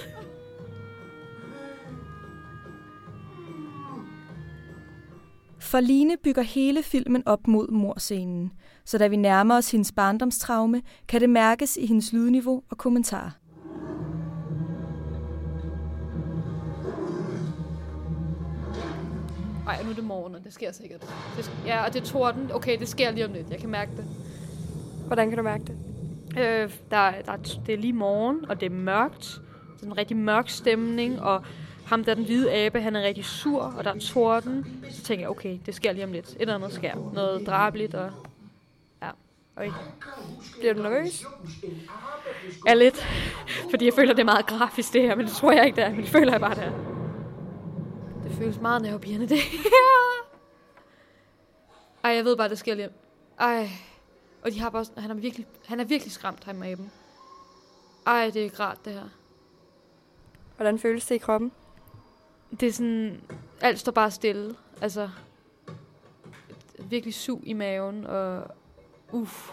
For 5.61 5.81
Line 5.81 6.17
bygger 6.25 6.43
hele 6.43 6.83
filmen 6.83 7.23
op 7.27 7.47
mod 7.47 7.69
morscenen, 7.69 8.53
så 8.85 8.99
da 8.99 9.07
vi 9.07 9.17
nærmer 9.17 9.57
os 9.57 9.71
hendes 9.71 9.93
barndomstraume, 9.93 10.83
kan 11.09 11.21
det 11.21 11.31
mærkes 11.31 11.77
i 11.77 11.87
hendes 11.87 12.13
lydniveau 12.13 12.63
og 12.71 12.79
kommentarer. 12.79 13.31
Ej, 19.67 19.83
nu 19.83 19.91
er 19.91 19.95
det 19.95 20.05
morgen, 20.05 20.35
og 20.35 20.45
det 20.45 20.55
sker 20.55 20.73
sikkert. 20.73 21.01
Det, 21.37 21.53
ja, 21.67 21.85
og 21.87 21.95
det 21.95 22.03
er 22.03 22.07
torden. 22.07 22.51
Okay, 22.53 22.79
det 22.79 22.89
sker 22.89 23.11
lige 23.11 23.25
om 23.25 23.33
lidt. 23.33 23.51
Jeg 23.51 23.59
kan 23.59 23.69
mærke 23.69 23.91
det. 23.97 24.05
Hvordan 25.07 25.29
kan 25.29 25.39
du 25.39 25.45
mærke 25.45 25.65
det? 25.65 25.77
Øh, 26.39 26.71
der, 26.91 27.13
der, 27.27 27.37
det 27.67 27.75
er 27.75 27.79
lige 27.79 27.93
morgen, 27.93 28.51
og 28.51 28.61
det 28.61 28.67
er 28.67 28.71
mørkt. 28.71 29.41
Det 29.77 29.83
er 29.83 29.87
en 29.87 29.99
rigtig 29.99 30.17
mørk 30.17 30.49
stemning, 30.49 31.21
og 31.21 31.45
ham 31.87 32.05
der 32.05 32.15
den 32.15 32.25
hvide 32.25 32.53
abe, 32.53 32.81
han 32.81 32.97
er 32.97 33.03
rigtig 33.03 33.25
sur, 33.25 33.63
og 33.63 33.85
der 33.85 33.95
er 33.95 33.99
torden. 33.99 34.83
Så 34.91 35.03
tænker 35.03 35.23
jeg, 35.23 35.31
okay, 35.31 35.59
det 35.67 35.75
sker 35.75 35.93
lige 35.93 36.05
om 36.05 36.13
lidt. 36.13 36.29
Et 36.31 36.37
eller 36.41 36.55
andet 36.55 36.73
sker. 36.73 37.11
Noget 37.15 37.47
drabeligt, 37.47 37.95
og 37.95 38.11
ja. 39.03 39.11
Øj. 39.57 39.71
Bliver 40.61 40.75
du 40.75 40.83
nervøs? 40.83 41.25
Ja, 42.67 42.75
lidt. 42.75 43.07
Fordi 43.71 43.85
jeg 43.85 43.93
føler, 43.95 44.13
det 44.13 44.21
er 44.21 44.25
meget 44.25 44.47
grafisk, 44.47 44.93
det 44.93 45.03
her. 45.03 45.15
Men 45.15 45.27
det 45.27 45.35
tror 45.35 45.53
jeg 45.53 45.67
ikke, 45.67 45.77
det 45.77 45.85
er. 45.85 45.91
Men 45.91 46.01
det 46.01 46.09
føler 46.09 46.33
jeg 46.33 46.41
bare, 46.41 46.55
det 46.55 46.65
er. 46.65 46.96
Føles 48.39 48.61
meget 48.61 48.83
nervepirrende, 48.83 49.29
det 49.29 49.39
her. 49.39 49.61
Ej, 52.05 52.11
jeg 52.11 52.25
ved 52.25 52.37
bare, 52.37 52.49
det 52.49 52.59
sker 52.59 52.75
lige. 52.75 52.91
Ej. 53.39 53.69
Og 54.43 54.51
de 54.53 54.61
har 54.61 54.71
bare, 54.71 54.87
han 54.97 55.11
er 55.11 55.15
virkelig, 55.15 55.47
han 55.67 55.81
er 55.81 55.85
virkelig 55.85 56.13
skræmt, 56.13 56.45
ham 56.45 56.55
med 56.55 56.77
dem. 56.77 56.89
Ej, 58.07 58.25
det 58.25 58.37
er 58.37 58.45
ikke 58.45 58.61
rart, 58.61 58.85
det 58.85 58.93
her. 58.93 59.09
Hvordan 60.57 60.79
føles 60.79 61.07
det 61.07 61.15
i 61.15 61.19
kroppen? 61.19 61.53
Det 62.61 62.69
er 62.69 62.73
sådan, 62.73 63.23
alt 63.61 63.79
står 63.79 63.93
bare 63.93 64.11
stille. 64.11 64.57
Altså, 64.81 65.11
virkelig 66.79 67.15
sug 67.15 67.41
i 67.45 67.53
maven, 67.53 68.07
og 68.07 68.51
uff. 69.13 69.51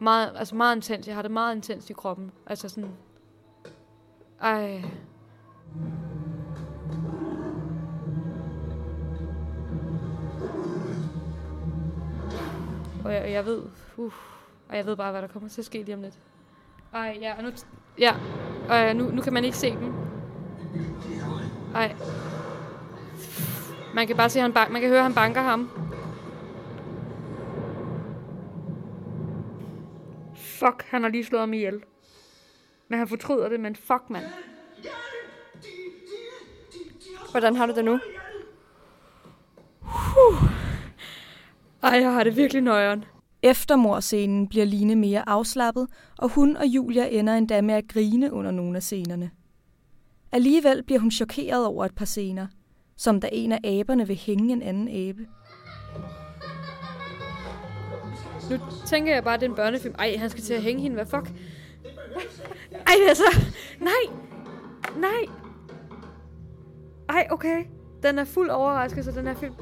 Meget, 0.00 0.32
altså 0.36 0.54
meget 0.54 0.76
intens. 0.76 1.06
Jeg 1.06 1.14
har 1.14 1.22
det 1.22 1.30
meget 1.30 1.54
intens 1.54 1.90
i 1.90 1.92
kroppen. 1.92 2.32
Altså 2.46 2.68
sådan, 2.68 2.96
ej. 4.40 4.82
Og 13.04 13.14
jeg, 13.14 13.30
jeg 13.30 13.46
ved, 13.46 13.62
uh, 13.96 14.12
og 14.68 14.76
jeg 14.76 14.86
ved 14.86 14.96
bare, 14.96 15.10
hvad 15.10 15.22
der 15.22 15.28
kommer 15.28 15.48
til 15.48 15.60
at 15.60 15.64
ske 15.64 15.82
lige 15.82 15.94
om 15.94 16.02
lidt. 16.02 16.14
Ej, 16.94 17.18
ja, 17.20 17.34
og 17.36 17.42
nu, 17.42 17.50
ja, 17.98 18.14
og 18.68 18.96
nu, 18.96 19.10
nu 19.10 19.22
kan 19.22 19.32
man 19.32 19.44
ikke 19.44 19.56
se 19.56 19.70
dem. 19.70 19.94
Ej. 21.74 21.96
Man 23.94 24.06
kan 24.06 24.16
bare 24.16 24.30
se, 24.30 24.38
at 24.38 24.42
han 24.42 24.52
bank, 24.52 24.70
man 24.72 24.80
kan 24.80 24.90
høre, 24.90 24.98
at 24.98 25.04
han 25.04 25.14
banker 25.14 25.42
ham. 25.42 25.70
Fuck, 30.36 30.84
han 30.88 31.02
har 31.02 31.10
lige 31.10 31.24
slået 31.24 31.40
ham 31.40 31.52
ihjel. 31.52 31.82
Men 32.88 32.98
han 32.98 33.08
fortryder 33.08 33.48
det, 33.48 33.60
men 33.60 33.76
fuck, 33.76 34.02
mand. 34.10 34.24
Hvordan 37.30 37.56
har 37.56 37.66
du 37.66 37.74
det 37.74 37.84
nu? 37.84 38.00
Ej, 41.82 41.98
jeg 42.02 42.12
har 42.12 42.24
det 42.24 42.36
virkelig 42.36 42.62
nøjeren. 42.62 43.04
Efter 43.42 43.76
morscenen 43.76 44.48
bliver 44.48 44.64
Line 44.64 44.94
mere 44.96 45.28
afslappet, 45.28 45.86
og 46.18 46.28
hun 46.28 46.56
og 46.56 46.66
Julia 46.66 47.08
ender 47.10 47.34
endda 47.34 47.60
med 47.60 47.74
at 47.74 47.88
grine 47.88 48.32
under 48.32 48.50
nogle 48.50 48.76
af 48.76 48.82
scenerne. 48.82 49.30
Alligevel 50.32 50.82
bliver 50.82 51.00
hun 51.00 51.10
chokeret 51.10 51.66
over 51.66 51.84
et 51.84 51.94
par 51.94 52.04
scener, 52.04 52.46
som 52.96 53.20
da 53.20 53.28
en 53.32 53.52
af 53.52 53.60
aberne 53.64 54.06
vil 54.06 54.16
hænge 54.16 54.52
en 54.52 54.62
anden 54.62 54.88
abe. 54.88 55.26
Nu 58.50 58.56
tænker 58.86 59.14
jeg 59.14 59.24
bare, 59.24 59.34
at 59.34 59.40
det 59.40 59.46
er 59.46 59.50
en 59.50 59.56
børnefilm. 59.56 59.94
Ej, 59.98 60.16
han 60.16 60.30
skal 60.30 60.42
til 60.42 60.54
at 60.54 60.62
hænge 60.62 60.82
hende. 60.82 60.94
Hvad 60.94 61.06
fuck? 61.06 61.32
Ej, 62.72 62.94
altså. 63.08 63.38
Nej. 63.80 64.16
Nej. 64.96 65.34
Ej, 67.08 67.26
okay. 67.30 67.64
Den 68.02 68.18
er 68.18 68.24
fuld 68.24 68.50
overraskelse, 68.50 69.14
den 69.14 69.26
her 69.26 69.34
film. 69.34 69.54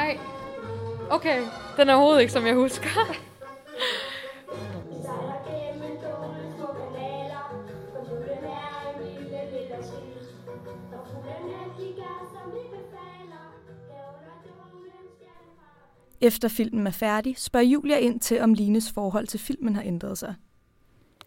Ej. 0.00 0.18
Okay. 1.10 1.42
Den 1.76 1.88
er 1.88 1.94
overhovedet 1.94 2.20
ikke, 2.20 2.32
som 2.32 2.46
jeg 2.46 2.54
husker. 2.54 2.88
Efter 16.22 16.48
filmen 16.48 16.86
er 16.86 16.90
færdig, 16.90 17.38
spørger 17.38 17.66
Julia 17.66 17.98
ind 17.98 18.20
til, 18.20 18.40
om 18.40 18.54
Lines 18.54 18.92
forhold 18.92 19.26
til 19.26 19.40
filmen 19.40 19.74
har 19.74 19.82
ændret 19.82 20.18
sig. 20.18 20.34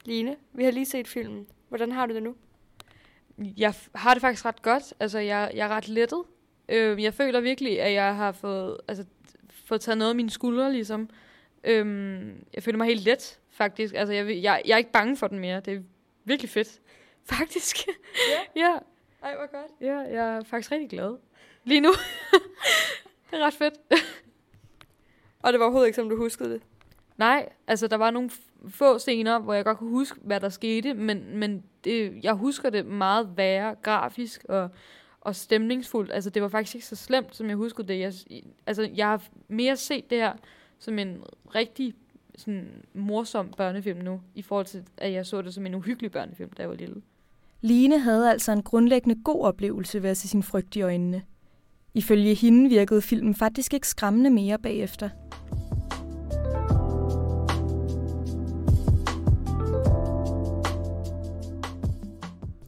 Line, 0.06 0.36
vi 0.54 0.64
har 0.64 0.72
lige 0.72 0.86
set 0.86 1.08
filmen. 1.08 1.48
Hvordan 1.70 1.92
har 1.92 2.06
du 2.06 2.14
det 2.14 2.24
nu? 2.24 2.36
Jeg 3.58 3.74
har 3.96 4.14
det 4.14 4.22
faktisk 4.22 4.46
ret 4.46 4.62
godt. 4.62 4.94
Altså, 5.00 5.20
jeg, 5.20 5.52
jeg 5.56 5.66
er 5.66 5.70
ret 5.70 5.88
lettet. 5.88 6.24
Øh, 6.74 7.04
jeg 7.04 7.14
føler 7.14 7.42
virkelig, 7.42 7.82
at 7.82 7.94
jeg 7.94 8.16
har 8.16 8.32
fået, 8.32 8.78
altså, 8.88 9.06
fået 9.66 9.82
taget 9.82 9.98
noget 9.98 10.10
af 10.10 10.16
mine 10.16 10.30
skuldre, 10.30 10.72
ligesom. 10.72 11.10
Øhm, 11.64 12.46
jeg 12.54 12.64
føler 12.64 12.78
mig 12.78 12.88
helt 12.88 13.04
let, 13.04 13.40
faktisk. 13.50 13.94
Altså, 13.96 14.14
jeg, 14.14 14.28
jeg, 14.44 14.62
jeg 14.66 14.74
er 14.74 14.78
ikke 14.78 14.92
bange 14.92 15.18
for 15.18 15.28
den 15.28 15.40
mere. 15.40 15.60
Det 15.60 15.74
er 15.74 15.80
virkelig 16.24 16.50
fedt. 16.50 16.80
Faktisk. 17.30 17.78
Ja? 17.88 18.62
ja. 18.62 18.78
Ej, 19.24 19.36
hvor 19.36 19.52
godt. 19.52 19.72
Ja, 19.82 19.98
jeg 19.98 20.36
er 20.36 20.44
faktisk 20.44 20.72
rigtig 20.72 20.90
glad. 20.90 21.18
Lige 21.64 21.82
nu. 21.82 21.90
det 23.32 23.40
er 23.40 23.46
ret 23.46 23.54
fedt. 23.54 23.74
Og 25.40 25.54
det 25.54 25.60
var 25.60 25.66
overhovedet 25.66 25.88
ikke, 25.88 25.96
som 25.96 26.10
du 26.10 26.18
huskede 26.18 26.54
det? 26.54 26.62
Nej, 27.18 27.50
altså 27.68 27.88
der 27.88 27.98
var 27.98 28.12
nogle 28.12 28.30
få 28.70 29.00
scener, 29.00 29.40
hvor 29.40 29.54
jeg 29.54 29.66
godt 29.66 29.78
kunne 29.78 29.90
huske, 29.90 30.20
hvad 30.24 30.40
der 30.40 30.50
skete, 30.50 30.94
men, 30.94 31.38
men 31.38 31.64
det, 31.84 32.24
jeg 32.24 32.34
husker 32.34 32.70
det 32.70 32.86
meget 32.86 33.38
værre 33.38 33.76
grafisk 33.82 34.46
og, 34.50 34.70
og 35.24 35.36
stemningsfuldt. 35.36 36.12
Altså 36.12 36.30
det 36.30 36.42
var 36.42 36.48
faktisk 36.48 36.76
ikke 36.76 36.88
så 36.88 36.96
slemt, 36.96 37.36
som 37.36 37.48
jeg 37.48 37.56
huskede 37.56 37.88
det. 37.88 38.00
Jeg, 38.00 38.14
altså 38.66 38.90
jeg 38.96 39.08
har 39.08 39.24
mere 39.48 39.78
set 39.78 40.10
det 40.10 40.18
her 40.18 40.34
som 40.80 41.00
en 41.00 41.24
rigtig 41.56 41.94
sådan, 42.38 42.68
morsom 42.94 43.54
børnefilm 43.58 44.00
nu, 44.00 44.22
i 44.36 44.42
forhold 44.42 44.66
til, 44.66 44.84
at 44.98 45.12
jeg 45.14 45.26
så 45.26 45.42
det 45.42 45.54
som 45.54 45.66
en 45.66 45.76
uhyggelig 45.76 46.12
børnefilm, 46.12 46.50
da 46.50 46.62
jeg 46.62 46.70
var 46.70 46.76
lille. 46.76 47.02
Line 47.62 48.00
havde 48.00 48.32
altså 48.32 48.52
en 48.52 48.64
grundlæggende 48.64 49.24
god 49.24 49.44
oplevelse 49.44 50.04
ved 50.04 50.10
at 50.10 50.18
se 50.18 50.28
sin 50.28 50.44
frygt 50.44 50.76
i 50.76 50.82
øjnene. 50.82 51.22
Ifølge 51.94 52.34
hende 52.34 52.70
virkede 52.70 53.02
filmen 53.02 53.36
faktisk 53.36 53.74
ikke 53.74 53.88
skræmmende 53.88 54.30
mere 54.30 54.60
bagefter. 54.60 55.10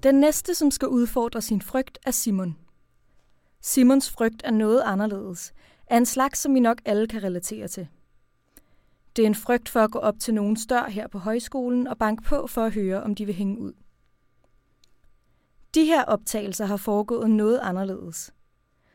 Den 0.06 0.16
næste, 0.16 0.56
som 0.56 0.72
skal 0.72 0.88
udfordre 0.88 1.42
sin 1.42 1.62
frygt, 1.62 2.00
er 2.06 2.12
Simon. 2.12 2.58
Simons 3.62 4.10
frygt 4.10 4.42
er 4.44 4.52
noget 4.52 4.82
anderledes, 4.82 5.54
af 5.88 5.98
en 5.98 6.06
slags, 6.06 6.40
som 6.40 6.56
vi 6.56 6.60
nok 6.60 6.82
alle 6.86 7.08
kan 7.08 7.24
relatere 7.24 7.68
til. 7.68 7.88
Det 9.16 9.22
er 9.22 9.28
en 9.28 9.36
frygt 9.36 9.70
for 9.70 9.80
at 9.80 9.92
gå 9.92 10.00
op 10.00 10.20
til 10.20 10.34
nogens 10.34 10.66
dør 10.66 10.90
her 10.90 11.08
på 11.08 11.18
højskolen 11.18 11.88
og 11.88 11.98
banke 11.98 12.24
på 12.24 12.48
for 12.48 12.64
at 12.64 12.74
høre, 12.74 13.04
om 13.04 13.16
de 13.16 13.26
vil 13.26 13.36
hænge 13.36 13.60
ud. 13.60 13.74
De 15.76 15.86
her 15.86 16.04
optagelser 16.04 16.66
har 16.66 16.78
foregået 16.78 17.30
noget 17.30 17.60
anderledes. 17.64 18.34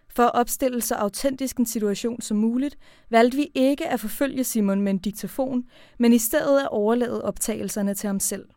For 0.09 0.23
at 0.23 0.35
opstille 0.35 0.81
så 0.81 0.95
autentisk 0.95 1.57
en 1.57 1.67
situation 1.67 2.21
som 2.21 2.37
muligt, 2.37 2.79
valgte 3.09 3.37
vi 3.37 3.51
ikke 3.55 3.89
at 3.89 4.01
forfølge 4.01 4.45
Simon 4.45 4.81
med 4.81 4.93
en 4.93 4.99
diktafon, 4.99 5.65
men 5.99 6.13
i 6.13 6.19
stedet 6.19 6.61
at 6.61 6.69
overlade 6.69 7.25
optagelserne 7.25 7.95
til 7.95 8.07
ham 8.07 8.21
selv. 8.21 8.49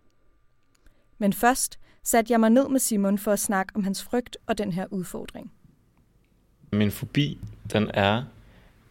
Men 1.17 1.33
først 1.33 1.79
satte 2.03 2.31
jeg 2.31 2.39
mig 2.39 2.49
ned 2.49 2.69
med 2.69 2.79
Simon 2.79 3.17
for 3.17 3.31
at 3.31 3.39
snakke 3.39 3.75
om 3.75 3.83
hans 3.83 4.03
frygt 4.03 4.37
og 4.47 4.57
den 4.57 4.71
her 4.71 4.85
udfordring. 4.91 5.51
Min 6.71 6.91
fobi, 6.91 7.39
den 7.73 7.91
er 7.93 8.23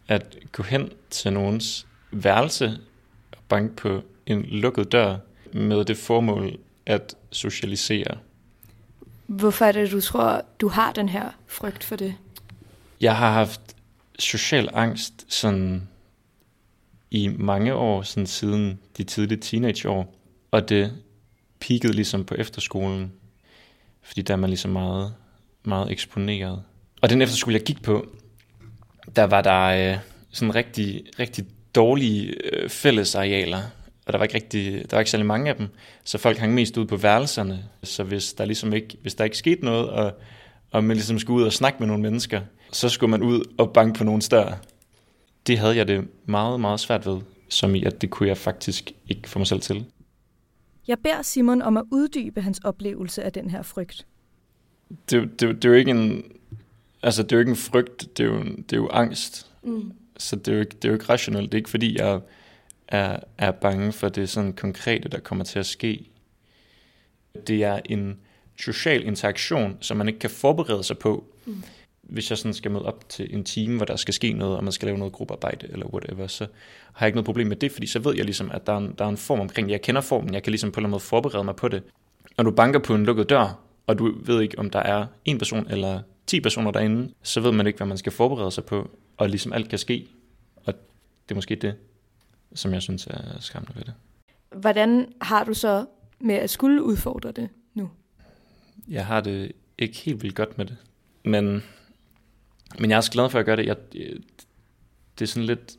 at 0.07 0.37
gå 0.51 0.63
hen 0.63 0.89
til 1.09 1.33
nogens 1.33 1.87
værelse 2.11 2.77
og 3.31 3.37
banke 3.49 3.75
på 3.75 4.01
en 4.25 4.41
lukket 4.41 4.91
dør 4.91 5.17
med 5.53 5.85
det 5.85 5.97
formål 5.97 6.59
at 6.85 7.15
socialisere. 7.31 8.17
Hvorfor 9.27 9.65
er 9.65 9.71
det, 9.71 9.91
du 9.91 10.01
tror, 10.01 10.41
du 10.61 10.67
har 10.67 10.91
den 10.91 11.09
her 11.09 11.29
frygt 11.47 11.83
for 11.83 11.95
det? 11.95 12.15
Jeg 13.01 13.17
har 13.17 13.31
haft 13.31 13.61
social 14.19 14.69
angst 14.73 15.25
sådan 15.33 15.87
i 17.11 17.27
mange 17.27 17.73
år, 17.73 18.01
sådan 18.01 18.27
siden 18.27 18.79
de 18.97 19.03
tidlige 19.03 19.39
teenageår, 19.39 20.15
og 20.51 20.69
det 20.69 21.03
peakede 21.67 21.93
ligesom 21.93 22.25
på 22.25 22.35
efterskolen, 22.35 23.11
fordi 24.01 24.21
der 24.21 24.33
er 24.33 24.37
man 24.37 24.49
ligesom 24.49 24.71
meget, 24.71 25.13
meget 25.63 25.91
eksponeret. 25.91 26.63
Og 27.01 27.09
den 27.09 27.21
efterskole, 27.21 27.55
jeg 27.55 27.63
gik 27.63 27.81
på, 27.81 28.05
der 29.15 29.23
var 29.23 29.41
der 29.41 29.91
øh, 29.91 29.97
sådan 30.31 30.55
rigtig, 30.55 31.03
rigtig 31.19 31.45
dårlige 31.75 32.35
øh, 32.53 32.69
fællesarealer, 32.69 33.61
og 34.05 34.13
der 34.13 34.17
var 34.19 34.25
ikke 34.25 34.35
rigtig, 34.35 34.73
der 34.73 34.95
var 34.95 34.99
ikke 34.99 35.11
særlig 35.11 35.25
mange 35.25 35.49
af 35.49 35.55
dem, 35.55 35.67
så 36.03 36.17
folk 36.17 36.37
hang 36.37 36.53
mest 36.53 36.77
ud 36.77 36.85
på 36.85 36.97
værelserne. 36.97 37.63
Så 37.83 38.03
hvis 38.03 38.33
der 38.33 38.45
ligesom 38.45 38.73
ikke, 38.73 38.97
hvis 39.01 39.15
der 39.15 39.23
ikke 39.23 39.37
skete 39.37 39.65
noget, 39.65 39.89
og, 39.89 40.13
og 40.71 40.83
man 40.83 40.95
ligesom 40.95 41.19
skulle 41.19 41.41
ud 41.41 41.45
og 41.45 41.53
snakke 41.53 41.79
med 41.79 41.87
nogle 41.87 42.03
mennesker, 42.03 42.41
så 42.71 42.89
skulle 42.89 43.11
man 43.11 43.21
ud 43.21 43.43
og 43.57 43.73
banke 43.73 43.97
på 43.97 44.03
nogle 44.03 44.21
større. 44.21 44.57
Det 45.47 45.59
havde 45.59 45.75
jeg 45.75 45.87
det 45.87 46.07
meget, 46.25 46.59
meget 46.59 46.79
svært 46.79 47.05
ved, 47.05 47.21
som 47.49 47.75
i 47.75 47.83
at 47.83 48.01
det 48.01 48.09
kunne 48.09 48.29
jeg 48.29 48.37
faktisk 48.37 48.91
ikke 49.09 49.29
få 49.29 49.39
mig 49.39 49.47
selv 49.47 49.61
til. 49.61 49.85
Jeg 50.87 50.99
beder 50.99 51.21
Simon 51.21 51.61
om 51.61 51.77
at 51.77 51.83
uddybe 51.91 52.41
hans 52.41 52.59
oplevelse 52.59 53.23
af 53.23 53.33
den 53.33 53.49
her 53.49 53.61
frygt. 53.61 54.07
Det, 55.09 55.39
det, 55.39 55.55
det 55.55 55.65
er 55.65 55.69
jo 55.69 55.75
ikke 55.75 55.91
en, 55.91 56.23
altså 57.03 57.23
det 57.23 57.31
er 57.31 57.35
jo 57.35 57.39
ikke 57.39 57.49
en 57.49 57.55
frygt, 57.55 58.17
det 58.17 58.23
er 58.23 58.27
jo, 58.27 58.43
det 58.43 58.73
er 58.73 58.77
jo 58.77 58.89
angst. 58.89 59.51
Mm. 59.63 59.91
Så 60.17 60.35
det 60.35 60.47
er, 60.47 60.53
jo 60.53 60.59
ikke, 60.59 60.75
det 60.75 60.85
er 60.85 60.89
jo 60.89 60.93
ikke 60.93 61.09
rationelt. 61.09 61.51
Det 61.51 61.57
er 61.57 61.59
ikke 61.59 61.69
fordi, 61.69 61.97
jeg 61.97 62.19
er, 62.87 63.19
er 63.37 63.51
bange 63.51 63.91
for 63.91 64.09
det 64.09 64.29
sådan 64.29 64.53
konkrete, 64.53 65.09
der 65.09 65.19
kommer 65.19 65.43
til 65.43 65.59
at 65.59 65.65
ske. 65.65 66.09
Det 67.47 67.63
er 67.63 67.79
en 67.85 68.19
social 68.59 69.03
interaktion, 69.03 69.77
som 69.81 69.97
man 69.97 70.07
ikke 70.07 70.19
kan 70.19 70.29
forberede 70.29 70.83
sig 70.83 70.97
på. 70.97 71.25
Mm. 71.45 71.63
Hvis 72.03 72.29
jeg 72.29 72.37
sådan 72.37 72.53
skal 72.53 72.71
møde 72.71 72.85
op 72.85 73.09
til 73.09 73.35
en 73.35 73.43
time, 73.43 73.77
hvor 73.77 73.85
der 73.85 73.95
skal 73.95 74.13
ske 74.13 74.33
noget, 74.33 74.57
og 74.57 74.63
man 74.63 74.73
skal 74.73 74.85
lave 74.85 74.97
noget 74.97 75.13
gruppearbejde 75.13 75.67
eller 75.71 75.85
whatever, 75.85 76.27
så 76.27 76.47
har 76.93 77.05
jeg 77.05 77.07
ikke 77.07 77.15
noget 77.15 77.25
problem 77.25 77.47
med 77.47 77.55
det, 77.55 77.71
fordi 77.71 77.87
så 77.87 77.99
ved 77.99 78.15
jeg 78.15 78.25
ligesom, 78.25 78.51
at 78.51 78.67
der 78.67 78.73
er 78.73 78.77
en, 78.77 78.95
der 78.97 79.05
er 79.05 79.09
en 79.09 79.17
form 79.17 79.39
omkring 79.39 79.67
det. 79.67 79.71
Jeg 79.71 79.81
kender 79.81 80.01
formen, 80.01 80.33
jeg 80.33 80.43
kan 80.43 80.51
ligesom 80.51 80.71
på 80.71 80.79
en 80.79 80.81
eller 80.81 80.87
anden 80.87 80.91
måde 80.91 81.03
forberede 81.03 81.43
mig 81.43 81.55
på 81.55 81.67
det. 81.67 81.83
Når 82.37 82.43
du 82.43 82.51
banker 82.51 82.79
på 82.79 82.95
en 82.95 83.05
lukket 83.05 83.29
dør, 83.29 83.59
og 83.87 83.99
du 83.99 84.15
ved 84.25 84.41
ikke, 84.41 84.59
om 84.59 84.69
der 84.69 84.79
er 84.79 85.05
en 85.25 85.37
person 85.37 85.67
eller 85.69 86.01
10 86.27 86.39
personer 86.39 86.71
derinde, 86.71 87.13
så 87.23 87.39
ved 87.39 87.51
man 87.51 87.67
ikke, 87.67 87.77
hvad 87.77 87.87
man 87.87 87.97
skal 87.97 88.11
forberede 88.11 88.51
sig 88.51 88.65
på, 88.65 88.89
og 89.17 89.29
ligesom 89.29 89.53
alt 89.53 89.69
kan 89.69 89.79
ske. 89.79 90.07
Og 90.55 90.73
det 91.23 91.31
er 91.31 91.35
måske 91.35 91.55
det, 91.55 91.75
som 92.55 92.73
jeg 92.73 92.81
synes 92.81 93.07
er 93.07 93.39
skræmmende 93.39 93.75
ved 93.75 93.83
det. 93.83 93.93
Hvordan 94.61 95.13
har 95.21 95.43
du 95.43 95.53
så 95.53 95.85
med 96.19 96.35
at 96.35 96.49
skulle 96.49 96.83
udfordre 96.83 97.31
det 97.31 97.49
nu? 97.73 97.89
Jeg 98.87 99.05
har 99.05 99.21
det 99.21 99.51
ikke 99.77 99.97
helt 99.97 100.23
vildt 100.23 100.35
godt 100.35 100.57
med 100.57 100.65
det. 100.65 100.77
Men, 101.25 101.63
men 102.79 102.89
jeg 102.89 102.95
er 102.95 102.97
også 102.97 103.11
glad 103.11 103.29
for 103.29 103.39
at 103.39 103.45
gøre 103.45 103.55
det. 103.55 103.65
Jeg, 103.65 103.75
det 105.19 105.21
er 105.21 105.25
sådan 105.25 105.45
lidt... 105.45 105.77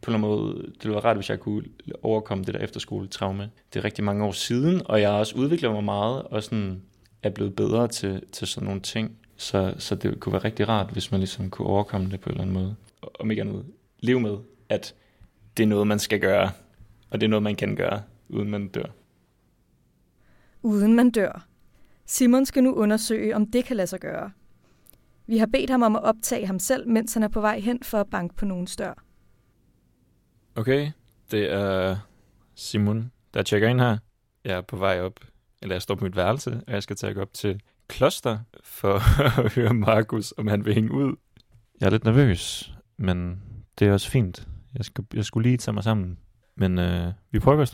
På 0.00 0.12
en 0.12 0.20
måde, 0.20 0.56
det 0.56 0.84
ville 0.84 0.94
være 0.94 1.04
rart, 1.04 1.16
hvis 1.16 1.30
jeg 1.30 1.40
kunne 1.40 1.62
overkomme 2.02 2.44
det 2.44 2.54
der 2.54 2.60
efterskoletraume. 2.60 3.50
Det 3.72 3.78
er 3.78 3.84
rigtig 3.84 4.04
mange 4.04 4.24
år 4.24 4.32
siden, 4.32 4.82
og 4.84 5.00
jeg 5.00 5.10
har 5.10 5.18
også 5.18 5.36
udviklet 5.36 5.72
mig 5.72 5.84
meget, 5.84 6.22
og 6.22 6.42
sådan 6.42 6.82
er 7.22 7.30
blevet 7.30 7.56
bedre 7.56 7.88
til, 7.88 8.22
til 8.32 8.46
sådan 8.46 8.66
nogle 8.66 8.80
ting. 8.80 9.16
Så, 9.36 9.74
så 9.78 9.94
det 9.94 10.20
kunne 10.20 10.32
være 10.32 10.44
rigtig 10.44 10.68
rart, 10.68 10.90
hvis 10.90 11.10
man 11.10 11.20
ligesom 11.20 11.50
kunne 11.50 11.68
overkomme 11.68 12.10
det 12.10 12.20
på 12.20 12.28
en 12.28 12.32
eller 12.32 12.42
anden 12.42 12.54
måde. 12.54 12.76
Og 13.02 13.12
om 13.20 13.30
ikke 13.30 13.40
andet, 13.40 13.64
leve 14.00 14.20
med, 14.20 14.36
at 14.68 14.94
det 15.56 15.62
er 15.62 15.66
noget, 15.66 15.86
man 15.86 15.98
skal 15.98 16.20
gøre, 16.20 16.50
og 17.10 17.20
det 17.20 17.26
er 17.26 17.30
noget, 17.30 17.42
man 17.42 17.56
kan 17.56 17.76
gøre, 17.76 18.02
uden 18.28 18.50
man 18.50 18.68
dør. 18.68 18.86
Uden 20.62 20.94
man 20.94 21.10
dør. 21.10 21.46
Simon 22.06 22.46
skal 22.46 22.64
nu 22.64 22.74
undersøge, 22.74 23.36
om 23.36 23.46
det 23.46 23.64
kan 23.64 23.76
lade 23.76 23.86
sig 23.86 24.00
gøre. 24.00 24.30
Vi 25.26 25.38
har 25.38 25.46
bedt 25.46 25.70
ham 25.70 25.82
om 25.82 25.96
at 25.96 26.02
optage 26.02 26.46
ham 26.46 26.58
selv, 26.58 26.88
mens 26.88 27.14
han 27.14 27.22
er 27.22 27.28
på 27.28 27.40
vej 27.40 27.60
hen 27.60 27.82
for 27.82 27.98
at 27.98 28.10
banke 28.10 28.34
på 28.34 28.44
nogen 28.44 28.66
dør. 28.78 28.94
Okay, 30.54 30.90
det 31.30 31.52
er 31.52 31.96
Simon, 32.54 33.12
der 33.34 33.42
tjekker 33.42 33.68
ind 33.68 33.80
her. 33.80 33.98
Jeg 34.44 34.56
er 34.56 34.60
på 34.60 34.76
vej 34.76 35.00
op, 35.00 35.20
eller 35.62 35.74
jeg 35.74 35.82
står 35.82 35.94
på 35.94 36.04
mit 36.04 36.16
værelse, 36.16 36.60
og 36.66 36.72
jeg 36.72 36.82
skal 36.82 36.96
tage 36.96 37.20
op 37.20 37.32
til 37.32 37.60
kloster 37.88 38.38
for 38.62 38.94
at 39.44 39.54
høre 39.54 39.74
Markus, 39.74 40.34
om 40.36 40.46
han 40.46 40.64
vil 40.64 40.74
hænge 40.74 40.92
ud. 40.92 41.16
Jeg 41.80 41.86
er 41.86 41.90
lidt 41.90 42.04
nervøs, 42.04 42.72
men 42.96 43.42
det 43.78 43.88
er 43.88 43.92
også 43.92 44.10
fint. 44.10 44.48
Jeg, 44.74 44.84
skal, 44.84 45.04
jeg 45.14 45.24
skulle 45.24 45.48
lige 45.48 45.56
tage 45.56 45.72
mig 45.72 45.84
sammen. 45.84 46.18
Men 46.56 46.78
øh, 46.78 47.12
vi 47.30 47.38
prøver 47.38 47.62
at 47.62 47.68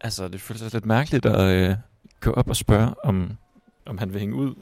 Altså, 0.00 0.28
det 0.28 0.40
føles 0.40 0.72
lidt 0.72 0.86
mærkeligt 0.86 1.26
at 1.26 1.40
øh, 1.40 1.76
gå 2.20 2.32
op 2.32 2.48
og 2.48 2.56
spørge, 2.56 2.94
om, 3.04 3.36
om 3.86 3.98
han 3.98 4.12
vil 4.12 4.20
hænge 4.20 4.34
ud. 4.34 4.54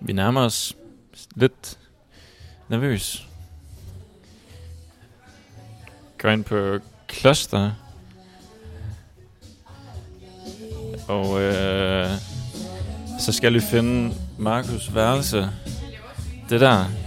Vi 0.00 0.12
nærmer 0.12 0.40
os 0.40 0.76
lidt 1.34 1.78
nervøs. 2.68 3.28
Går 6.18 6.28
ind 6.28 6.44
på 6.44 6.78
kloster. 7.08 7.72
Og 11.08 11.42
øh, 11.42 12.10
så 13.20 13.32
skal 13.32 13.54
vi 13.54 13.60
finde 13.60 14.14
Markus 14.38 14.94
værelse. 14.94 15.50
Det 16.48 16.60
der. 16.60 17.03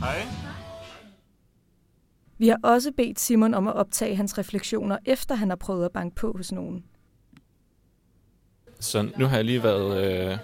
Hej. 0.00 0.22
Vi 2.38 2.48
har 2.48 2.58
også 2.62 2.92
bedt 2.96 3.20
Simon 3.20 3.54
om 3.54 3.68
at 3.68 3.74
optage 3.74 4.16
hans 4.16 4.38
refleksioner, 4.38 4.98
efter 5.04 5.34
han 5.34 5.48
har 5.48 5.56
prøvet 5.56 5.84
at 5.84 5.92
banke 5.92 6.16
på 6.16 6.32
hos 6.36 6.52
nogen. 6.52 6.84
Så 8.80 9.08
nu 9.16 9.26
har 9.26 9.36
jeg 9.36 9.44
lige 9.44 9.62
været, 9.62 10.04
øh, 10.04 10.38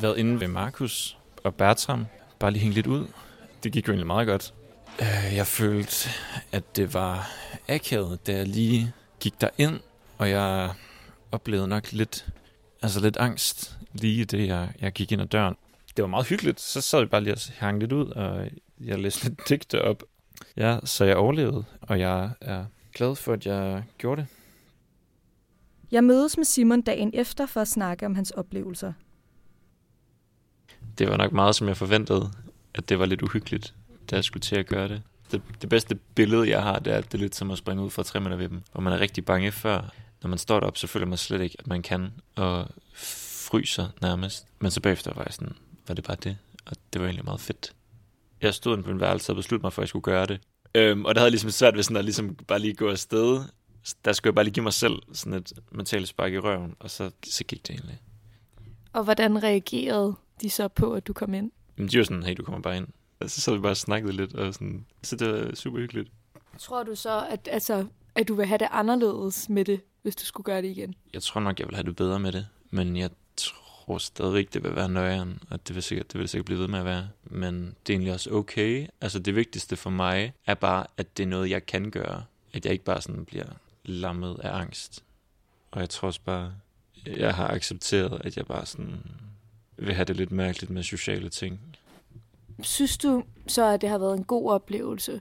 været 0.00 0.18
inde 0.18 0.40
ved 0.40 0.48
Markus 0.48 1.18
og 1.44 1.54
Bertram. 1.54 2.06
Bare 2.38 2.50
lige 2.50 2.62
hængt 2.62 2.74
lidt 2.74 2.86
ud. 2.86 3.06
Det 3.62 3.72
gik 3.72 3.88
jo 3.88 3.92
egentlig 3.92 4.06
meget 4.06 4.26
godt. 4.26 4.54
Øh, 5.00 5.36
jeg 5.36 5.46
følte, 5.46 6.08
at 6.52 6.76
det 6.76 6.94
var 6.94 7.28
akavet, 7.68 8.26
da 8.26 8.36
jeg 8.36 8.46
lige 8.46 8.92
gik 9.20 9.40
derind, 9.40 9.80
og 10.18 10.30
jeg 10.30 10.70
oplevede 11.32 11.68
nok 11.68 11.92
lidt, 11.92 12.26
altså 12.82 13.00
lidt 13.00 13.16
angst 13.16 13.78
lige 13.92 14.24
det, 14.24 14.46
jeg, 14.46 14.68
jeg 14.80 14.92
gik 14.92 15.12
ind 15.12 15.22
ad 15.22 15.26
døren. 15.26 15.54
Det 15.96 16.02
var 16.02 16.08
meget 16.08 16.26
hyggeligt. 16.26 16.60
Så 16.60 16.80
sad 16.80 16.98
jeg 16.98 17.10
bare 17.10 17.20
lige 17.20 17.34
og 17.34 17.40
hang 17.56 17.80
lidt 17.80 17.92
ud, 17.92 18.06
og 18.06 18.48
jeg 18.80 18.98
læste 18.98 19.28
lidt 19.28 19.48
digte 19.48 19.82
op. 19.82 20.02
Ja, 20.56 20.78
så 20.84 21.04
jeg 21.04 21.16
overlevede, 21.16 21.64
og 21.80 22.00
jeg 22.00 22.30
er 22.40 22.64
glad 22.94 23.16
for, 23.16 23.32
at 23.32 23.46
jeg 23.46 23.84
gjorde 23.98 24.20
det. 24.20 24.28
Jeg 25.90 26.04
mødes 26.04 26.36
med 26.36 26.44
Simon 26.44 26.82
dagen 26.82 27.10
efter 27.14 27.46
for 27.46 27.60
at 27.60 27.68
snakke 27.68 28.06
om 28.06 28.14
hans 28.14 28.30
oplevelser. 28.30 28.92
Det 30.98 31.08
var 31.08 31.16
nok 31.16 31.32
meget, 31.32 31.54
som 31.54 31.68
jeg 31.68 31.76
forventede, 31.76 32.30
at 32.74 32.88
det 32.88 32.98
var 32.98 33.06
lidt 33.06 33.22
uhyggeligt, 33.22 33.74
da 34.10 34.16
jeg 34.16 34.24
skulle 34.24 34.40
til 34.40 34.56
at 34.56 34.66
gøre 34.66 34.88
det. 34.88 35.02
Det, 35.32 35.42
det 35.60 35.68
bedste 35.68 35.94
billede, 35.94 36.50
jeg 36.50 36.62
har, 36.62 36.78
det 36.78 36.92
er, 36.92 36.98
at 36.98 37.04
det 37.04 37.14
er 37.14 37.22
lidt 37.22 37.34
som 37.34 37.50
at 37.50 37.58
springe 37.58 37.84
ud 37.84 37.90
fra 37.90 38.02
træmænder 38.02 38.36
ved 38.36 38.48
dem, 38.48 38.62
hvor 38.72 38.80
man 38.80 38.92
er 38.92 38.98
rigtig 39.00 39.24
bange 39.24 39.52
før. 39.52 39.92
Når 40.22 40.28
man 40.28 40.38
står 40.38 40.60
deroppe, 40.60 40.78
så 40.78 40.86
føler 40.86 41.06
man 41.06 41.18
slet 41.18 41.40
ikke, 41.40 41.56
at 41.58 41.66
man 41.66 41.82
kan, 41.82 42.12
og 42.34 42.68
fryser 42.94 43.88
nærmest. 44.02 44.46
Men 44.58 44.70
så 44.70 44.80
bagefter 44.80 45.14
var 45.14 45.22
jeg 45.26 45.34
sådan, 45.34 45.56
var 45.88 45.94
det 45.94 46.04
bare 46.04 46.16
det, 46.24 46.38
og 46.66 46.76
det 46.92 47.00
var 47.00 47.06
egentlig 47.06 47.24
meget 47.24 47.40
fedt. 47.40 47.72
Jeg 48.42 48.54
stod 48.54 48.72
inde 48.72 48.84
på 48.84 48.90
en 48.90 49.00
værelse 49.00 49.32
og 49.32 49.36
besluttede 49.36 49.66
mig 49.66 49.72
for, 49.72 49.82
at 49.82 49.84
jeg 49.84 49.88
skulle 49.88 50.02
gøre 50.02 50.26
det. 50.26 50.40
Øhm, 50.74 51.04
og 51.04 51.14
det 51.14 51.18
havde 51.20 51.26
jeg 51.26 51.32
ligesom 51.32 51.50
svært 51.50 51.76
ved 51.76 51.82
sådan 51.82 51.96
at 51.96 52.04
ligesom 52.04 52.34
bare 52.34 52.58
lige 52.58 52.74
gå 52.74 52.88
afsted. 52.88 53.40
Der 54.04 54.12
skulle 54.12 54.30
jeg 54.30 54.34
bare 54.34 54.44
lige 54.44 54.54
give 54.54 54.62
mig 54.62 54.72
selv 54.72 54.94
sådan 55.12 55.32
et 55.32 55.52
mentalt 55.72 56.08
spark 56.08 56.32
i 56.32 56.38
røven, 56.38 56.74
og 56.78 56.90
så, 56.90 57.10
så 57.24 57.44
gik 57.44 57.66
det 57.66 57.74
egentlig. 57.74 58.00
Og 58.92 59.04
hvordan 59.04 59.42
reagerede 59.42 60.14
de 60.40 60.50
så 60.50 60.68
på, 60.68 60.94
at 60.94 61.06
du 61.06 61.12
kom 61.12 61.34
ind? 61.34 61.50
Men 61.76 61.88
de 61.88 61.98
var 61.98 62.04
sådan, 62.04 62.22
hey, 62.22 62.34
du 62.36 62.42
kommer 62.42 62.60
bare 62.60 62.76
ind. 62.76 62.88
Og 63.20 63.30
så 63.30 63.40
så 63.40 63.54
vi 63.54 63.60
bare 63.60 63.72
og 63.72 63.76
snakkede 63.76 64.12
lidt, 64.12 64.34
og 64.34 64.54
sådan, 64.54 64.86
så 65.02 65.16
det 65.16 65.32
var 65.32 65.54
super 65.54 65.78
hyggeligt. 65.78 66.12
Tror 66.58 66.82
du 66.82 66.94
så, 66.94 67.26
at, 67.26 67.48
altså, 67.52 67.86
at 68.14 68.28
du 68.28 68.34
vil 68.34 68.46
have 68.46 68.58
det 68.58 68.68
anderledes 68.70 69.48
med 69.48 69.64
det, 69.64 69.80
hvis 70.02 70.16
du 70.16 70.24
skulle 70.24 70.44
gøre 70.44 70.62
det 70.62 70.68
igen? 70.68 70.94
Jeg 71.12 71.22
tror 71.22 71.40
nok, 71.40 71.60
jeg 71.60 71.68
vil 71.68 71.74
have 71.74 71.86
det 71.86 71.96
bedre 71.96 72.18
med 72.20 72.32
det, 72.32 72.46
men 72.70 72.96
jeg 72.96 73.10
tror 73.86 73.98
stadig, 73.98 74.54
det 74.54 74.64
vil 74.64 74.76
være 74.76 74.88
nøjeren, 74.88 75.38
og 75.50 75.68
det 75.68 75.74
vil, 75.74 75.82
sikkert, 75.82 76.12
det 76.12 76.20
vil 76.20 76.28
sikkert 76.28 76.44
blive 76.44 76.58
ved 76.58 76.68
med 76.68 76.78
at 76.78 76.84
være. 76.84 77.08
Men 77.24 77.54
det 77.64 77.92
er 77.92 77.94
egentlig 77.94 78.12
også 78.12 78.30
okay. 78.30 78.86
Altså 79.00 79.18
det 79.18 79.34
vigtigste 79.34 79.76
for 79.76 79.90
mig 79.90 80.32
er 80.46 80.54
bare, 80.54 80.86
at 80.96 81.16
det 81.16 81.22
er 81.22 81.26
noget, 81.26 81.50
jeg 81.50 81.66
kan 81.66 81.90
gøre. 81.90 82.24
At 82.52 82.64
jeg 82.64 82.72
ikke 82.72 82.84
bare 82.84 83.02
sådan 83.02 83.24
bliver 83.24 83.46
lammet 83.84 84.40
af 84.42 84.56
angst. 84.56 85.04
Og 85.70 85.80
jeg 85.80 85.90
tror 85.90 86.06
også 86.06 86.20
bare, 86.24 86.52
jeg 87.06 87.34
har 87.34 87.48
accepteret, 87.48 88.20
at 88.24 88.36
jeg 88.36 88.46
bare 88.46 88.66
sådan 88.66 89.00
vil 89.76 89.94
have 89.94 90.04
det 90.04 90.16
lidt 90.16 90.32
mærkeligt 90.32 90.70
med 90.70 90.82
sociale 90.82 91.28
ting. 91.28 91.60
Synes 92.62 92.98
du 92.98 93.24
så, 93.46 93.72
at 93.72 93.80
det 93.80 93.88
har 93.88 93.98
været 93.98 94.18
en 94.18 94.24
god 94.24 94.50
oplevelse? 94.50 95.20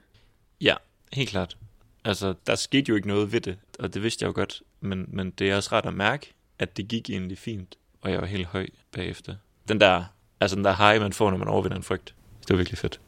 Ja, 0.61 0.75
helt 1.13 1.29
klart. 1.29 1.57
Altså, 2.03 2.33
der 2.47 2.55
skete 2.55 2.89
jo 2.89 2.95
ikke 2.95 3.07
noget 3.07 3.31
ved 3.31 3.41
det, 3.41 3.57
og 3.79 3.93
det 3.93 4.03
vidste 4.03 4.23
jeg 4.23 4.27
jo 4.27 4.33
godt. 4.35 4.61
Men, 4.79 5.05
men 5.07 5.31
det 5.31 5.49
er 5.49 5.55
også 5.55 5.69
ret 5.71 5.85
at 5.85 5.93
mærke, 5.93 6.33
at 6.59 6.77
det 6.77 6.87
gik 6.87 7.09
egentlig 7.09 7.37
fint, 7.37 7.75
og 8.05 8.11
jeg 8.11 8.21
var 8.21 8.27
helt 8.27 8.45
høj 8.45 8.67
bagefter. 8.91 9.35
Den 9.67 9.79
der, 9.79 10.03
altså 10.39 10.55
den 10.55 10.65
der 10.65 10.73
high, 10.73 11.01
man 11.01 11.13
får, 11.13 11.31
når 11.31 11.37
man 11.37 11.47
overvinder 11.47 11.77
en 11.77 11.83
frygt, 11.83 12.15
det 12.41 12.49
var 12.49 12.55
virkelig 12.55 12.77
fedt. 12.77 13.01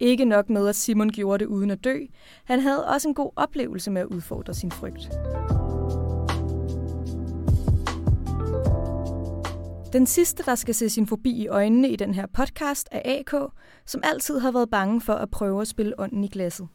Ikke 0.00 0.24
nok 0.24 0.50
med, 0.50 0.68
at 0.68 0.76
Simon 0.76 1.10
gjorde 1.10 1.38
det 1.38 1.46
uden 1.46 1.70
at 1.70 1.84
dø. 1.84 1.98
Han 2.44 2.60
havde 2.60 2.86
også 2.86 3.08
en 3.08 3.14
god 3.14 3.30
oplevelse 3.36 3.90
med 3.90 4.02
at 4.02 4.06
udfordre 4.06 4.54
sin 4.54 4.70
frygt. 4.70 5.08
Den 9.92 10.06
sidste, 10.06 10.42
der 10.42 10.54
skal 10.54 10.74
se 10.74 10.90
sin 10.90 11.06
fobi 11.06 11.30
i 11.30 11.48
øjnene 11.48 11.88
i 11.88 11.96
den 11.96 12.14
her 12.14 12.26
podcast, 12.26 12.88
er 12.92 13.00
AK, 13.04 13.50
som 13.86 14.00
altid 14.04 14.38
har 14.38 14.52
været 14.52 14.70
bange 14.70 15.00
for 15.00 15.12
at 15.12 15.30
prøve 15.30 15.60
at 15.60 15.68
spille 15.68 16.00
ånden 16.00 16.24
i 16.24 16.28
glasset. 16.28 16.68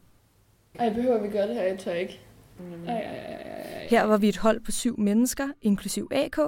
Ej, 0.78 0.92
behøver 0.94 1.22
vi 1.22 1.28
gøre 1.28 1.48
det 1.48 1.54
her? 1.54 1.62
Jeg 1.62 1.78
tør 1.78 1.92
ikke. 1.92 2.20
Ej, 2.86 2.94
ej. 2.94 3.86
Her 3.88 4.02
var 4.02 4.16
vi 4.16 4.28
et 4.28 4.36
hold 4.36 4.60
på 4.60 4.70
syv 4.70 4.98
mennesker, 4.98 5.48
inklusiv 5.62 6.08
AK, 6.10 6.38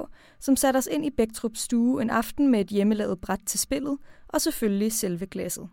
som 0.40 0.57
satte 0.57 0.79
os 0.79 0.88
ind 0.92 1.07
i 1.07 1.11
Bæktrups 1.11 1.61
stue 1.61 2.03
en 2.03 2.11
aften 2.11 2.49
med 2.49 2.61
et 2.61 2.66
hjemmelavet 2.66 3.21
bræt 3.21 3.40
til 3.47 3.61
spillet, 3.61 3.99
og 4.29 4.40
selvfølgelig 4.40 4.92
selve 4.92 5.27
glasset. 5.27 5.69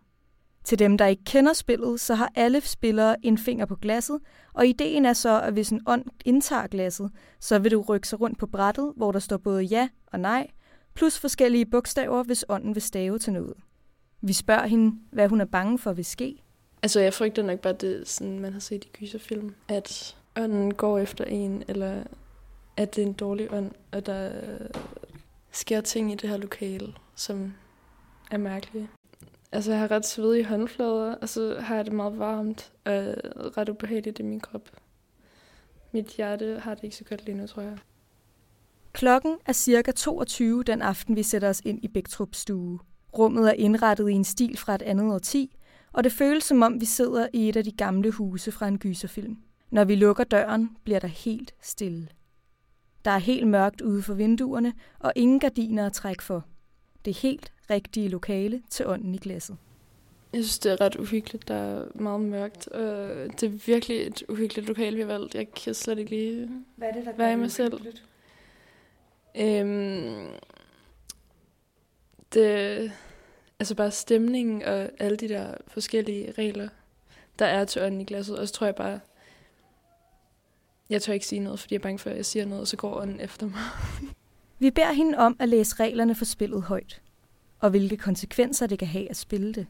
Til 0.64 0.78
dem, 0.78 0.98
der 0.98 1.06
ikke 1.06 1.24
kender 1.24 1.52
spillet, 1.52 2.00
så 2.00 2.14
har 2.14 2.32
alle 2.34 2.60
spillere 2.60 3.26
en 3.26 3.38
finger 3.38 3.66
på 3.66 3.76
glasset, 3.76 4.20
og 4.52 4.66
ideen 4.66 5.04
er 5.04 5.12
så, 5.12 5.40
at 5.40 5.52
hvis 5.52 5.70
en 5.70 5.82
ånd 5.86 6.04
indtager 6.24 6.66
glasset, 6.66 7.10
så 7.40 7.58
vil 7.58 7.72
du 7.72 7.80
rykke 7.80 8.08
sig 8.08 8.20
rundt 8.20 8.38
på 8.38 8.46
brættet, 8.46 8.92
hvor 8.96 9.12
der 9.12 9.18
står 9.18 9.36
både 9.36 9.62
ja 9.62 9.88
og 10.06 10.20
nej, 10.20 10.46
plus 10.94 11.18
forskellige 11.18 11.66
bogstaver, 11.66 12.22
hvis 12.22 12.44
ånden 12.48 12.74
vil 12.74 12.82
stave 12.82 13.18
til 13.18 13.32
noget. 13.32 13.54
Vi 14.20 14.32
spørger 14.32 14.66
hende, 14.66 14.96
hvad 15.12 15.28
hun 15.28 15.40
er 15.40 15.44
bange 15.44 15.78
for 15.78 15.92
vil 15.92 16.04
ske. 16.04 16.42
Altså, 16.82 17.00
jeg 17.00 17.14
frygter 17.14 17.42
nok 17.42 17.60
bare 17.60 17.72
det, 17.72 18.08
sådan, 18.08 18.38
man 18.38 18.52
har 18.52 18.60
set 18.60 18.84
i 18.84 18.88
gyserfilm, 18.88 19.54
at 19.68 20.16
ånden 20.36 20.74
går 20.74 20.98
efter 20.98 21.24
en, 21.24 21.62
eller 21.68 22.04
at 22.76 22.96
det 22.96 23.02
er 23.02 23.06
en 23.06 23.12
dårlig 23.12 23.52
ånd, 23.52 23.70
og 23.92 24.06
der 24.06 24.30
sker 25.52 25.80
ting 25.80 26.12
i 26.12 26.14
det 26.14 26.30
her 26.30 26.36
lokale, 26.36 26.94
som 27.14 27.54
er 28.30 28.38
mærkelige. 28.38 28.88
Altså, 29.52 29.70
jeg 29.70 29.80
har 29.80 29.90
ret 29.90 30.06
svedige 30.06 30.44
håndflader, 30.44 31.14
og 31.14 31.28
så 31.28 31.60
har 31.60 31.76
jeg 31.76 31.84
det 31.84 31.92
meget 31.92 32.18
varmt 32.18 32.72
og 32.84 33.14
ret 33.56 33.68
ubehageligt 33.68 34.18
i 34.18 34.22
min 34.22 34.40
krop. 34.40 34.70
Mit 35.92 36.06
hjerte 36.06 36.60
har 36.62 36.74
det 36.74 36.84
ikke 36.84 36.96
så 36.96 37.04
godt 37.04 37.24
lige 37.24 37.36
nu, 37.36 37.46
tror 37.46 37.62
jeg. 37.62 37.78
Klokken 38.92 39.36
er 39.46 39.52
cirka 39.52 39.92
22 39.92 40.62
den 40.62 40.82
aften, 40.82 41.16
vi 41.16 41.22
sætter 41.22 41.48
os 41.48 41.62
ind 41.64 41.84
i 41.84 41.88
Bæktrup 41.88 42.34
stue. 42.34 42.78
Rummet 43.18 43.48
er 43.48 43.52
indrettet 43.52 44.10
i 44.10 44.12
en 44.12 44.24
stil 44.24 44.58
fra 44.58 44.74
et 44.74 44.82
andet 44.82 45.12
årti, 45.12 45.56
og 45.92 46.04
det 46.04 46.12
føles 46.12 46.44
som 46.44 46.62
om, 46.62 46.80
vi 46.80 46.84
sidder 46.84 47.28
i 47.32 47.48
et 47.48 47.56
af 47.56 47.64
de 47.64 47.72
gamle 47.72 48.10
huse 48.10 48.52
fra 48.52 48.68
en 48.68 48.78
gyserfilm. 48.78 49.36
Når 49.70 49.84
vi 49.84 49.94
lukker 49.94 50.24
døren, 50.24 50.76
bliver 50.84 50.98
der 50.98 51.08
helt 51.08 51.54
stille. 51.60 52.08
Der 53.04 53.10
er 53.10 53.18
helt 53.18 53.46
mørkt 53.48 53.80
ude 53.80 54.02
for 54.02 54.14
vinduerne, 54.14 54.72
og 54.98 55.12
ingen 55.16 55.40
gardiner 55.40 55.86
at 55.86 55.92
trække 55.92 56.22
for. 56.22 56.44
Det 57.04 57.10
er 57.10 57.20
helt 57.20 57.52
rigtige 57.70 58.08
lokale 58.08 58.62
til 58.70 58.86
ånden 58.86 59.14
i 59.14 59.18
glasset. 59.18 59.56
Jeg 60.32 60.44
synes, 60.44 60.58
det 60.58 60.72
er 60.72 60.80
ret 60.80 60.96
uhyggeligt. 60.96 61.48
Der 61.48 61.54
er 61.54 61.84
meget 61.94 62.20
mørkt. 62.20 62.68
Og 62.68 63.16
det 63.40 63.42
er 63.42 63.66
virkelig 63.66 64.06
et 64.06 64.22
uhyggeligt 64.28 64.68
lokale, 64.68 64.96
vi 64.96 65.02
har 65.02 65.08
valgt. 65.08 65.34
Jeg 65.34 65.52
kan 65.52 65.74
slet 65.74 65.98
ikke 65.98 66.10
lige 66.10 66.50
Hvad 66.76 66.88
er 66.88 66.92
det, 66.92 67.06
der 67.06 67.12
være 67.12 67.32
i 67.32 67.36
mig 67.36 67.50
selv. 67.50 67.86
Øhm, 69.36 70.26
det, 72.34 72.92
altså 73.58 73.74
bare 73.74 73.90
stemningen 73.90 74.62
og 74.62 74.90
alle 74.98 75.16
de 75.16 75.28
der 75.28 75.54
forskellige 75.68 76.32
regler, 76.32 76.68
der 77.38 77.46
er 77.46 77.64
til 77.64 77.82
ånden 77.82 78.00
i 78.00 78.04
glasset. 78.04 78.38
Og 78.38 78.48
så 78.48 78.54
tror 78.54 78.66
jeg 78.66 78.74
bare, 78.74 79.00
jeg 80.90 81.02
tør 81.02 81.12
ikke 81.12 81.26
sige 81.26 81.40
noget, 81.40 81.60
fordi 81.60 81.74
jeg 81.74 81.78
er 81.78 81.82
bange 81.82 81.98
for, 81.98 82.10
at 82.10 82.16
jeg 82.16 82.26
siger 82.26 82.44
noget, 82.44 82.60
og 82.60 82.68
så 82.68 82.76
går 82.76 82.94
ånden 83.00 83.20
efter 83.20 83.46
mig. 83.46 83.60
Vi 84.58 84.70
beder 84.70 84.92
hende 84.92 85.18
om 85.18 85.36
at 85.40 85.48
læse 85.48 85.76
reglerne 85.80 86.14
for 86.14 86.24
spillet 86.24 86.62
højt, 86.62 87.00
og 87.60 87.70
hvilke 87.70 87.96
konsekvenser 87.96 88.66
det 88.66 88.78
kan 88.78 88.88
have 88.88 89.10
at 89.10 89.16
spille 89.16 89.54
det. 89.54 89.66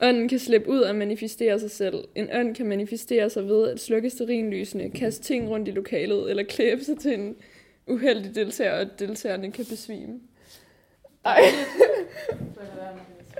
Ånden 0.00 0.28
kan 0.28 0.38
slippe 0.38 0.68
ud 0.68 0.80
og 0.80 0.94
manifestere 0.96 1.60
sig 1.60 1.70
selv. 1.70 2.04
En 2.14 2.28
ånd 2.32 2.54
kan 2.54 2.66
manifestere 2.66 3.30
sig 3.30 3.46
ved 3.46 3.68
at 3.68 3.80
slukke 3.80 4.10
stearinlysene, 4.10 4.90
kaste 4.90 5.22
ting 5.22 5.48
rundt 5.48 5.68
i 5.68 5.70
lokalet 5.70 6.30
eller 6.30 6.42
klæbe 6.42 6.84
sig 6.84 6.98
til 6.98 7.14
en 7.14 7.36
uheldig 7.86 8.34
deltager, 8.34 8.80
og 8.80 8.98
deltagerne 8.98 9.52
kan 9.52 9.64
besvime. 9.64 10.20
Ej. 11.24 11.40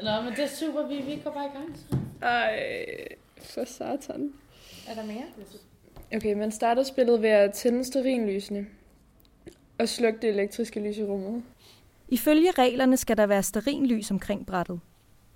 Nå, 0.03 0.11
men 0.25 0.33
det 0.37 0.45
er 0.45 0.49
super, 0.49 0.87
vi, 0.89 0.97
vi 0.97 1.21
går 1.25 1.31
bare 1.31 1.47
i 1.47 1.59
gang. 1.59 1.77
Så. 1.77 1.97
Ej, 2.23 3.09
for 3.37 3.65
satan. 3.65 4.33
Er 4.89 4.95
der 4.95 5.05
mere? 5.05 5.25
Okay, 6.15 6.33
man 6.33 6.51
starter 6.51 6.83
spillet 6.83 7.23
ved 7.23 7.29
at 7.29 7.53
tænde 7.53 7.85
stearinlysene 7.85 8.67
og 9.79 9.89
slukke 9.89 10.19
det 10.23 10.31
elektriske 10.31 10.81
lys 10.81 10.97
i 10.99 11.05
rummet. 11.05 11.43
Ifølge 12.09 12.51
reglerne 12.51 12.97
skal 12.97 13.17
der 13.17 13.27
være 13.27 13.43
stearinlys 13.43 14.11
omkring 14.11 14.47
brættet. 14.47 14.81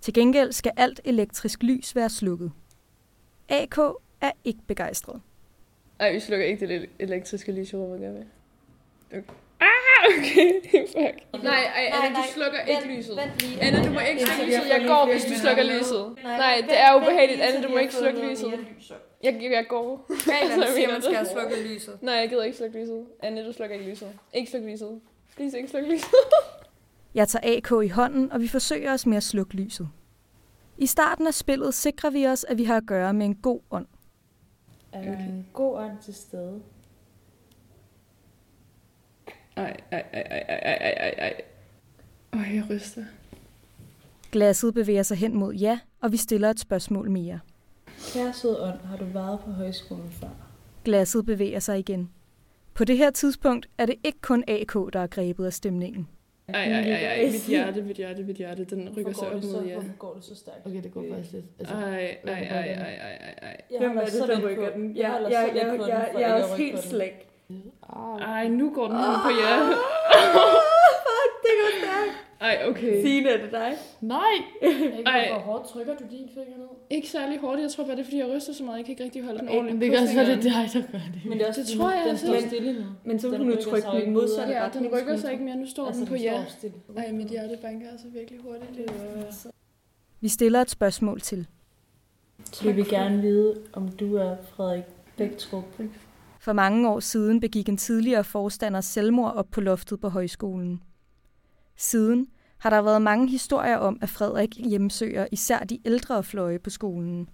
Til 0.01 0.15
gengæld 0.15 0.53
skal 0.53 0.73
alt 0.77 1.01
elektrisk 1.05 1.63
lys 1.63 1.97
være 1.97 2.11
slukket. 2.11 2.53
AK 3.49 3.79
er 4.21 4.31
ikke 4.45 4.61
begejstret. 4.67 5.21
Ej, 6.01 6.13
vi 6.13 6.21
slukker 6.21 6.47
ikke 6.47 6.67
det 6.69 6.89
elektriske 6.99 7.53
lys 7.53 7.73
i 7.73 7.77
rummet, 7.77 8.01
gør 8.01 8.13
vi? 8.13 8.25
Okay. 9.11 9.23
Ah, 9.61 10.19
okay. 10.19 10.53
Fuck. 10.95 11.43
Nej, 11.45 11.63
ej, 11.77 11.91
Anna, 11.93 12.17
du 12.19 12.23
slukker 12.35 12.61
ikke 12.61 12.97
lyset. 12.97 13.19
Anna, 13.61 13.87
du 13.87 13.93
må 13.93 14.01
ikke 14.01 14.23
slukke 14.27 14.47
lyset. 14.47 14.69
Jeg 14.69 14.85
går, 14.87 15.13
hvis 15.13 15.25
du 15.25 15.35
slukker 15.35 15.63
lyset. 15.63 16.17
Nej, 16.23 16.57
det 16.69 16.81
er 16.81 16.97
ubehageligt. 16.97 17.41
Anna, 17.41 17.67
du 17.67 17.73
må 17.73 17.79
ikke 17.79 17.95
slukke 17.95 18.29
lyset. 18.31 18.53
Jeg, 19.23 19.39
jeg, 19.43 19.51
jeg 19.51 19.67
går. 19.69 20.07
Reglerne 20.11 20.65
altså, 20.65 20.75
siger, 20.77 20.93
man 20.93 21.03
skal 21.03 21.15
have 21.15 21.27
slukket 21.33 21.59
lyset. 21.67 22.03
Nej, 22.03 22.15
jeg 22.15 22.29
gider 22.29 22.45
ikke 22.45 22.57
slukke 22.57 22.81
lyset. 22.81 23.07
Anne, 23.23 23.47
du 23.47 23.53
slukker 23.53 23.77
ikke 23.77 23.91
lyset. 23.91 24.09
Ikke 24.33 24.51
slukke 24.51 24.73
lyset. 24.73 25.01
Please, 25.37 25.57
ikke 25.57 25.69
sluk 25.71 25.85
lyset. 25.85 26.09
jeg 27.15 27.29
tager 27.29 27.57
AK 27.57 27.85
i 27.85 27.89
hånden, 27.89 28.33
og 28.33 28.41
vi 28.41 28.49
forsøger 28.49 28.93
os 28.93 29.07
med 29.07 29.17
at 29.17 29.23
slukke 29.23 29.55
lyset. 29.55 29.89
I 30.79 30.87
starten 30.87 31.27
af 31.27 31.35
spillet 31.35 31.75
sikrer 31.75 32.11
vi 32.11 32.27
os, 32.27 32.45
at 32.45 32.59
vi 32.59 32.65
har 32.65 32.77
at 32.77 32.87
gøre 32.87 33.15
med 33.15 33.27
en 33.27 33.35
god 33.35 33.61
ånd. 33.71 33.87
Er 34.93 35.03
der 35.03 35.13
okay. 35.13 35.23
en 35.23 35.47
god 35.53 35.79
ånd 35.79 35.99
til 36.05 36.15
stede? 36.15 36.63
Ej, 39.57 39.77
ej, 39.91 40.05
ej, 40.13 40.23
ej, 40.31 40.45
ej, 40.49 40.75
ej, 40.77 40.95
ej, 40.97 41.15
ej. 41.19 41.43
Øj, 42.33 42.55
jeg 42.55 42.65
ryster. 42.71 43.05
Glasset 44.33 44.75
bevæger 44.75 45.03
sig 45.03 45.17
hen 45.17 45.35
mod 45.37 45.55
ja, 45.55 45.79
og 46.01 46.13
vi 46.13 46.17
stiller 46.17 46.51
et 46.51 46.61
spørgsmål 46.61 47.11
mere. 47.11 47.41
Kære 48.03 48.33
søde 48.33 48.63
ånd, 48.63 48.79
har 48.91 48.97
du 48.97 49.05
været 49.05 49.41
på 49.45 49.51
højskolen 49.51 50.11
før? 50.21 50.29
Glasset 50.85 51.27
bevæger 51.27 51.59
sig 51.61 51.79
igen. 51.79 52.11
På 52.75 52.85
det 52.85 52.97
her 52.97 53.11
tidspunkt 53.11 53.69
er 53.79 53.87
det 53.87 53.95
ikke 54.05 54.21
kun 54.21 54.45
AK, 54.49 54.75
der 54.93 55.01
er 55.01 55.07
grebet 55.07 55.47
af 55.47 55.53
stemningen. 55.53 56.09
Ej, 56.49 56.65
ej, 56.65 56.81
ej, 56.81 57.23
ej, 57.23 57.31
mit 57.33 57.43
hjerte, 57.47 57.83
mit 57.83 57.97
hjerte, 57.97 58.23
mit 58.25 58.37
hjerte, 58.37 58.65
den 58.65 58.95
rykker 58.97 59.13
sig 59.13 59.29
op 59.29 59.43
mod 59.43 59.65
jer. 59.67 59.75
Hvorfor 59.75 59.97
går 59.99 60.15
det 60.15 60.25
så 60.25 60.37
stærkt? 60.37 60.67
Okay, 60.67 60.83
det 60.83 60.93
går 60.95 61.05
faktisk 61.11 61.33
lidt. 61.33 61.45
Ej, 61.61 61.69
ej, 61.69 62.19
ej, 62.25 62.33
ej, 62.33 62.73
ej, 62.73 62.95
ej, 62.95 63.35
ej. 63.43 63.61
Jeg 63.71 63.89
holder 63.89 64.11
så 64.11 64.27
lidt 64.27 64.59
på 64.59 64.65
den. 64.75 64.97
Jeg 64.97 65.11
holder 65.11 65.31
så 65.31 65.51
lidt 65.55 65.65
på 65.65 65.85
den, 65.85 65.93
for 66.13 66.19
ikke 66.19 66.27
at 66.27 66.59
rykke 66.59 66.77
på 66.77 66.89
den. 67.49 68.23
Ej, 68.23 68.49
nu 68.49 68.75
går 68.75 68.87
den 68.89 68.97
hen 68.97 69.15
på 69.27 69.31
jer. 69.43 69.59
Fuck, 71.07 71.33
det 71.45 71.53
går 71.61 71.71
stærkt. 71.81 72.13
Ej, 72.43 72.63
okay. 72.69 73.03
Signe, 73.03 73.29
er 73.29 73.43
det 73.43 73.53
dig? 73.53 73.73
Nej! 74.01 74.35
Ej. 75.07 75.29
Hvor 75.33 75.39
hårdt 75.39 75.69
trykker 75.69 75.95
du 75.97 76.05
din 76.11 76.29
finger 76.35 76.57
ned? 76.59 76.67
Ikke 76.91 77.09
særlig 77.09 77.39
hårdt. 77.39 77.61
Jeg 77.61 77.71
tror 77.71 77.85
bare, 77.85 77.97
det 77.97 78.01
er, 78.01 78.05
fordi 78.05 78.19
jeg 78.19 78.29
ryster 78.37 78.53
så 78.53 78.65
meget. 78.65 78.77
Jeg 78.77 78.85
kan 78.85 78.93
ikke 78.93 79.05
rigtig 79.05 79.25
holde 79.25 79.39
den 79.41 79.49
ordentligt 79.49 79.81
det 79.81 79.91
kan 79.91 80.03
også 80.03 80.15
være, 80.15 80.27
det 80.27 80.37
er 80.37 80.43
dig, 80.43 80.71
der 80.73 80.81
gør 80.93 80.99
det. 81.15 81.21
Men 81.29 81.39
det 81.39 81.45
er 81.45 81.49
også 81.49 81.61
Det 81.61 81.79
tror 81.79 81.91
jeg 81.91 82.01
den 82.01 82.11
altså 82.11 82.27
står 82.27 82.35
ikke. 82.35 82.49
stille 82.49 82.73
nu. 82.73 82.87
Men 83.05 83.19
så 83.21 83.31
kunne 83.31 83.39
du 83.39 83.51
rykker 83.51 83.63
trykke 83.71 83.89
den 83.89 83.97
ikke 84.01 84.11
modsatte 84.13 84.53
Ja, 84.53 84.69
den 84.75 84.87
rykker 84.95 85.17
sig 85.17 85.33
ikke 85.33 85.45
mere. 85.45 85.57
Nu 85.57 85.67
står 85.67 85.87
Altså, 85.87 86.01
den 86.01 86.09
på 86.09 86.15
ja. 86.15 86.45
Ej, 86.97 87.13
mit 87.13 87.29
hjerte 87.29 87.59
banker 87.63 87.91
altså 87.91 88.07
virkelig 88.15 88.41
hurtigt. 88.41 88.91
Vi 90.21 90.29
stiller 90.29 90.61
et 90.61 90.71
spørgsmål 90.71 91.21
til. 91.21 91.47
Så 92.53 92.65
vi 92.65 92.73
vil 92.73 92.89
gerne 92.89 93.21
vide, 93.21 93.55
om 93.73 93.89
du 93.89 94.17
er 94.17 94.37
Frederik 94.57 94.85
Bæktrup. 95.17 95.65
For 96.41 96.53
mange 96.53 96.89
år 96.91 97.01
siden 97.01 97.41
begik 97.41 97.69
en 97.69 97.77
tidligere 97.77 98.25
forstander 98.25 98.81
selvmord 98.81 99.35
op 99.35 99.47
på 99.51 99.61
loftet 99.61 100.01
på 100.01 100.09
højskolen. 100.09 100.83
Siden 101.83 102.29
har 102.59 102.71
der 102.71 102.83
været 102.83 103.03
mange 103.03 103.29
historier 103.29 103.77
om, 103.77 103.99
at 104.03 104.09
Frederik 104.09 104.57
hjemsøger 104.57 105.27
især 105.33 105.59
de 105.59 105.79
ældre 105.85 106.23
fløje 106.25 106.59
på 106.59 106.71
skolen. 106.71 107.29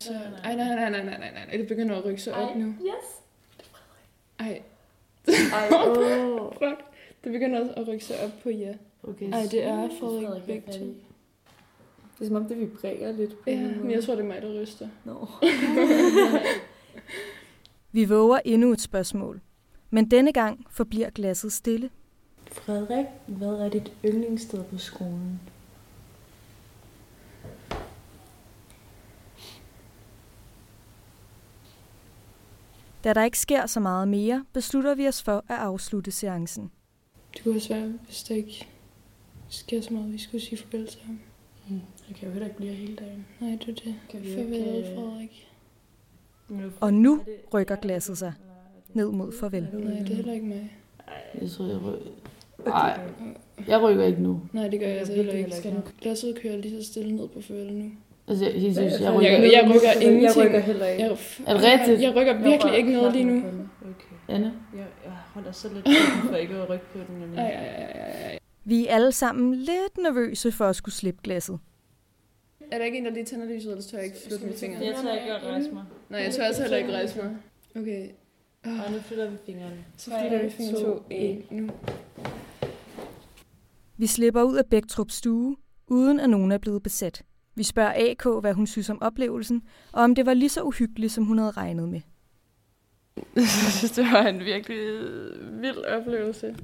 Så, 0.00 0.12
ej, 0.44 0.56
nej, 0.56 0.74
nej, 0.74 0.90
nej, 0.90 1.04
nej, 1.04 1.18
nej, 1.18 1.30
nej. 1.46 1.56
Det 1.56 1.68
begynder 1.68 1.96
at 1.96 2.04
rykke 2.04 2.22
sig 2.22 2.34
op 2.34 2.56
nu. 2.56 2.66
Yes. 2.66 3.06
Ej. 4.38 4.62
Ej, 5.52 5.68
åh. 5.86 6.52
Fuck. 6.52 6.80
Det 7.24 7.32
begynder 7.32 7.74
at 7.74 7.88
rykke 7.88 8.04
sig 8.04 8.16
op 8.24 8.30
på 8.42 8.50
ja. 8.50 8.74
Okay, 9.02 9.32
Ej, 9.32 9.42
det 9.50 9.64
er 9.64 9.74
Frederik 9.76 9.98
Frederik 10.00 10.42
er 10.42 10.46
Bæktrup. 10.46 10.72
fattig. 10.74 10.94
Det 12.18 12.24
er 12.24 12.26
som 12.26 12.36
om, 12.36 12.44
det 12.44 12.58
vibrerer 12.58 13.12
lidt 13.12 13.30
på 13.30 13.42
Ja, 13.46 13.52
en 13.52 13.80
men 13.82 13.90
jeg 13.90 14.04
tror, 14.04 14.14
det 14.14 14.22
er 14.22 14.26
mig, 14.28 14.42
der 14.42 14.60
ryster. 14.62 14.88
Nå. 15.04 15.12
Vi 17.92 18.04
våger 18.04 18.38
endnu 18.44 18.72
et 18.72 18.80
spørgsmål. 18.80 19.40
Men 19.90 20.10
denne 20.10 20.32
gang 20.32 20.66
forbliver 20.70 21.10
glasset 21.10 21.52
stille. 21.52 21.90
Frederik, 22.52 23.06
hvad 23.26 23.48
er 23.48 23.68
dit 23.68 23.92
yndlingssted 24.04 24.64
på 24.64 24.78
skolen? 24.78 25.40
Da 33.04 33.12
der 33.12 33.24
ikke 33.24 33.38
sker 33.38 33.66
så 33.66 33.80
meget 33.80 34.08
mere, 34.08 34.44
beslutter 34.52 34.94
vi 34.94 35.08
os 35.08 35.22
for 35.22 35.36
at 35.48 35.58
afslutte 35.58 36.10
seancen. 36.10 36.70
Det 37.34 37.42
kunne 37.42 37.56
også 37.56 37.74
være, 37.74 37.94
hvis 38.06 38.22
der 38.22 38.34
ikke 38.34 38.68
sker 39.48 39.80
så 39.80 39.92
meget, 39.92 40.12
vi 40.12 40.18
skulle 40.18 40.44
sige 40.44 40.58
farvel 40.58 40.86
til 40.86 41.00
ham. 41.04 41.20
Mm. 41.68 41.80
Jeg 42.08 42.16
kan 42.16 42.28
jo 42.28 42.32
heller 42.32 42.46
ikke 42.46 42.56
blive 42.56 42.72
hele 42.74 42.96
dagen. 42.96 43.26
Nej, 43.40 43.50
det 43.50 43.68
er 43.68 43.84
det. 43.84 43.94
Kan 44.10 44.22
vi 44.22 44.34
Farvel, 44.34 44.52
ikke, 44.54 44.90
øh, 44.90 44.96
Frederik. 44.96 45.48
Og 46.80 46.94
nu 46.94 47.24
rykker 47.54 47.76
glasset 47.76 48.18
sig 48.18 48.32
ned 48.94 49.10
mod 49.10 49.32
farvel. 49.40 49.62
Nej, 49.72 49.98
det 49.98 50.10
er 50.10 50.14
heller 50.14 50.32
ikke 50.32 50.46
mig. 50.46 50.76
Jeg 51.40 51.50
tror, 51.50 51.64
jeg 51.64 51.82
rykker. 51.82 52.10
Nej, 52.66 53.00
jeg 53.68 53.82
rykker 53.82 54.04
ikke 54.04 54.22
nu. 54.22 54.40
Nej, 54.52 54.68
det 54.68 54.80
gør 54.80 54.86
jeg, 54.86 54.92
Jeg 54.92 54.98
altså 54.98 55.14
heller 55.14 55.32
ikke. 55.32 55.50
Skal 55.56 55.70
den 55.70 55.82
glasset 56.00 56.38
køre 56.42 56.60
lige 56.60 56.82
så 56.82 56.92
stille 56.92 57.16
ned 57.16 57.28
på 57.28 57.40
farvel 57.40 57.72
nu? 57.72 57.90
Altså, 58.28 58.44
jeg, 58.44 58.54
jeg, 58.54 58.60
synes, 58.62 58.76
jeg 58.92 59.00
Jeg, 59.00 59.14
rykker 59.14 59.30
jeg, 59.30 59.52
jeg 59.52 59.70
rykker 59.74 59.92
ingenting. 59.92 60.22
Jeg 60.22 60.36
rykker 60.36 60.58
heller 60.58 60.86
ikke. 60.86 61.02
Jeg, 61.04 61.16
Er 61.46 61.54
det 61.54 61.62
rigtigt? 61.64 62.00
Jeg 62.00 62.16
rykker 62.16 62.38
virkelig 62.38 62.76
ikke 62.76 62.92
noget 62.92 63.12
lige 63.12 63.24
nu. 63.24 63.36
Okay. 63.80 64.34
Anne? 64.34 64.52
Jeg, 64.74 64.86
jeg 65.04 65.12
holder 65.34 65.52
så 65.52 65.68
lidt 65.74 65.88
for 66.30 66.36
ikke 66.36 66.54
at 66.54 66.70
rykke 66.70 66.84
på 66.92 66.98
den. 67.08 67.20
Men... 67.20 67.38
Ej, 67.38 67.44
ej, 67.44 67.74
ej, 67.74 68.30
ej. 68.30 68.38
Vi 68.64 68.86
er 68.86 68.94
alle 68.94 69.12
sammen 69.12 69.54
lidt 69.54 69.98
nervøse 70.02 70.52
for 70.52 70.64
at 70.64 70.76
skulle 70.76 70.94
slippe 70.94 71.20
glasset. 71.24 71.58
Er 72.70 72.78
der 72.78 72.84
ikke 72.84 72.98
en, 72.98 73.04
der 73.04 73.10
lige 73.10 73.24
tænder 73.24 73.46
lyset, 73.46 73.70
ellers 73.70 73.86
tør 73.86 73.98
jeg 73.98 74.06
ikke 74.06 74.18
flytte 74.28 74.44
mine 74.44 74.56
fingre? 74.56 74.84
Jeg 74.84 74.94
tør 75.02 75.14
ikke 75.14 75.32
at 75.32 75.42
rejse 75.46 75.70
mig. 75.72 75.82
Nej, 76.08 76.20
jeg 76.20 76.32
tør 76.34 76.48
også 76.48 76.62
heller 76.62 76.76
ikke 76.76 76.92
rejse 76.92 77.18
mig. 77.22 77.36
Okay. 77.76 78.08
Og 78.64 78.92
nu 78.92 78.98
flytter 78.98 79.30
vi 79.30 79.36
fingrene. 79.46 79.84
Så 79.96 80.10
flytter 80.20 80.42
vi 80.44 80.50
fingre 80.50 80.80
2, 80.80 81.02
1, 81.10 81.42
nu. 81.50 81.70
Vi 83.98 84.06
slipper 84.06 84.42
ud 84.42 84.56
af 84.56 84.66
Bæktrup 84.66 85.10
stue, 85.10 85.56
uden 85.86 86.20
at 86.20 86.30
nogen 86.30 86.52
er 86.52 86.58
blevet 86.58 86.82
besat. 86.82 87.22
Vi 87.54 87.62
spørger 87.62 88.10
AK, 88.10 88.40
hvad 88.40 88.54
hun 88.54 88.66
synes 88.66 88.90
om 88.90 89.02
oplevelsen, 89.02 89.62
og 89.92 90.02
om 90.02 90.14
det 90.14 90.26
var 90.26 90.34
lige 90.34 90.48
så 90.48 90.62
uhyggeligt, 90.62 91.12
som 91.12 91.24
hun 91.24 91.38
havde 91.38 91.50
regnet 91.50 91.88
med. 91.88 92.00
Jeg 93.36 93.48
synes, 93.48 93.92
det 93.96 94.04
var 94.04 94.26
en 94.26 94.40
virkelig 94.40 94.78
vild 95.60 95.78
oplevelse. 95.78 96.56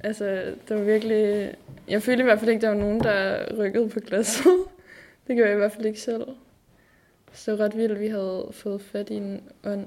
Altså, 0.00 0.54
det 0.68 0.76
var 0.76 0.82
virkelig... 0.82 1.54
Jeg 1.88 2.02
følte 2.02 2.20
i 2.20 2.24
hvert 2.24 2.38
fald 2.38 2.50
ikke, 2.50 2.62
der 2.62 2.68
var 2.68 2.80
nogen, 2.80 3.00
der 3.00 3.46
rykkede 3.58 3.88
på 3.88 4.00
glasset. 4.00 4.44
det 5.26 5.36
gjorde 5.36 5.48
jeg 5.48 5.56
i 5.56 5.58
hvert 5.58 5.72
fald 5.72 5.86
ikke 5.86 6.00
selv. 6.00 6.26
Så 7.32 7.50
det 7.50 7.58
var 7.58 7.64
ret 7.64 7.76
vildt, 7.76 7.92
at 7.92 8.00
vi 8.00 8.08
havde 8.08 8.48
fået 8.52 8.82
fat 8.82 9.10
i 9.10 9.14
en 9.14 9.40
ånd. 9.64 9.86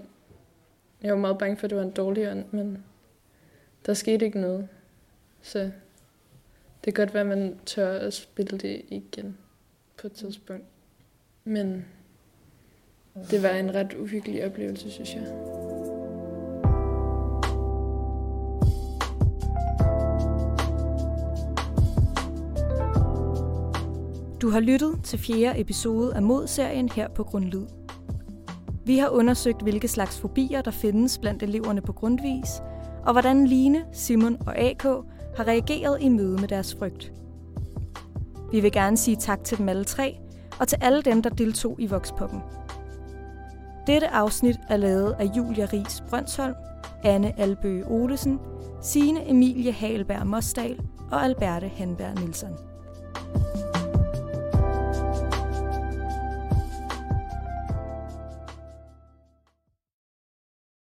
Jeg 1.02 1.14
var 1.14 1.20
meget 1.20 1.38
bange 1.38 1.58
for, 1.58 1.66
at 1.66 1.70
det 1.70 1.78
var 1.78 1.84
en 1.84 1.92
dårlig 1.92 2.32
ånd, 2.32 2.46
men 2.52 2.84
der 3.86 3.94
skete 3.94 4.26
ikke 4.26 4.42
noget. 4.42 4.68
Så 5.42 5.72
det 6.88 6.96
kan 6.96 7.06
godt 7.06 7.14
være, 7.14 7.22
at 7.22 7.28
man 7.28 7.56
tør 7.66 8.00
at 8.00 8.14
spille 8.14 8.58
det 8.58 8.82
igen 8.90 9.38
på 10.02 10.08
et 10.08 10.14
tidspunkt. 10.14 10.64
Men 11.44 11.86
det 13.32 13.44
var 13.44 13.50
en 13.50 13.76
ret 13.76 13.94
uhyggelig 14.00 14.46
oplevelse, 14.46 14.92
synes 14.92 15.16
jeg. 15.16 15.24
Du 24.42 24.50
har 24.50 24.60
lyttet 24.60 25.00
til 25.04 25.20
fjerde 25.20 25.60
episode 25.60 26.16
af 26.16 26.22
Mod-serien 26.22 26.90
her 26.90 27.08
på 27.08 27.24
Grundlyd. 27.24 27.66
Vi 28.86 28.98
har 28.98 29.10
undersøgt, 29.10 29.62
hvilke 29.62 29.88
slags 29.88 30.20
fobier 30.20 30.62
der 30.62 30.72
findes 30.72 31.18
blandt 31.18 31.44
eleverne 31.44 31.82
på 31.82 31.94
Grundvis, 31.94 32.50
og 33.06 33.12
hvordan 33.12 33.48
Line, 33.48 33.86
Simon 33.92 34.38
og 34.48 34.58
AK 34.58 34.86
har 35.38 35.48
reageret 35.48 36.02
i 36.02 36.10
møde 36.10 36.42
med 36.42 36.48
deres 36.48 36.76
frygt. 36.80 37.12
Vi 38.52 38.60
vil 38.60 38.72
gerne 38.72 38.98
sige 38.98 39.18
tak 39.18 39.44
til 39.44 39.58
dem 39.58 39.70
alle 39.70 39.84
tre, 39.86 40.18
og 40.60 40.68
til 40.68 40.78
alle 40.82 41.02
dem, 41.02 41.22
der 41.22 41.30
deltog 41.30 41.76
i 41.80 41.88
Voxpoppen. 41.88 42.40
Dette 43.88 44.08
afsnit 44.08 44.56
er 44.70 44.78
lavet 44.78 45.16
af 45.20 45.26
Julia 45.38 45.68
Ries 45.74 46.04
Brønsholm, 46.10 46.56
Anne 47.04 47.40
Albøge 47.40 47.86
Olesen, 47.88 48.40
Signe 48.82 49.30
Emilie 49.30 49.72
Halberg 49.72 50.28
Mosdal 50.28 50.80
og 51.12 51.24
Alberte 51.24 51.68
Hanberg 51.68 52.16
Nielsen. 52.16 52.67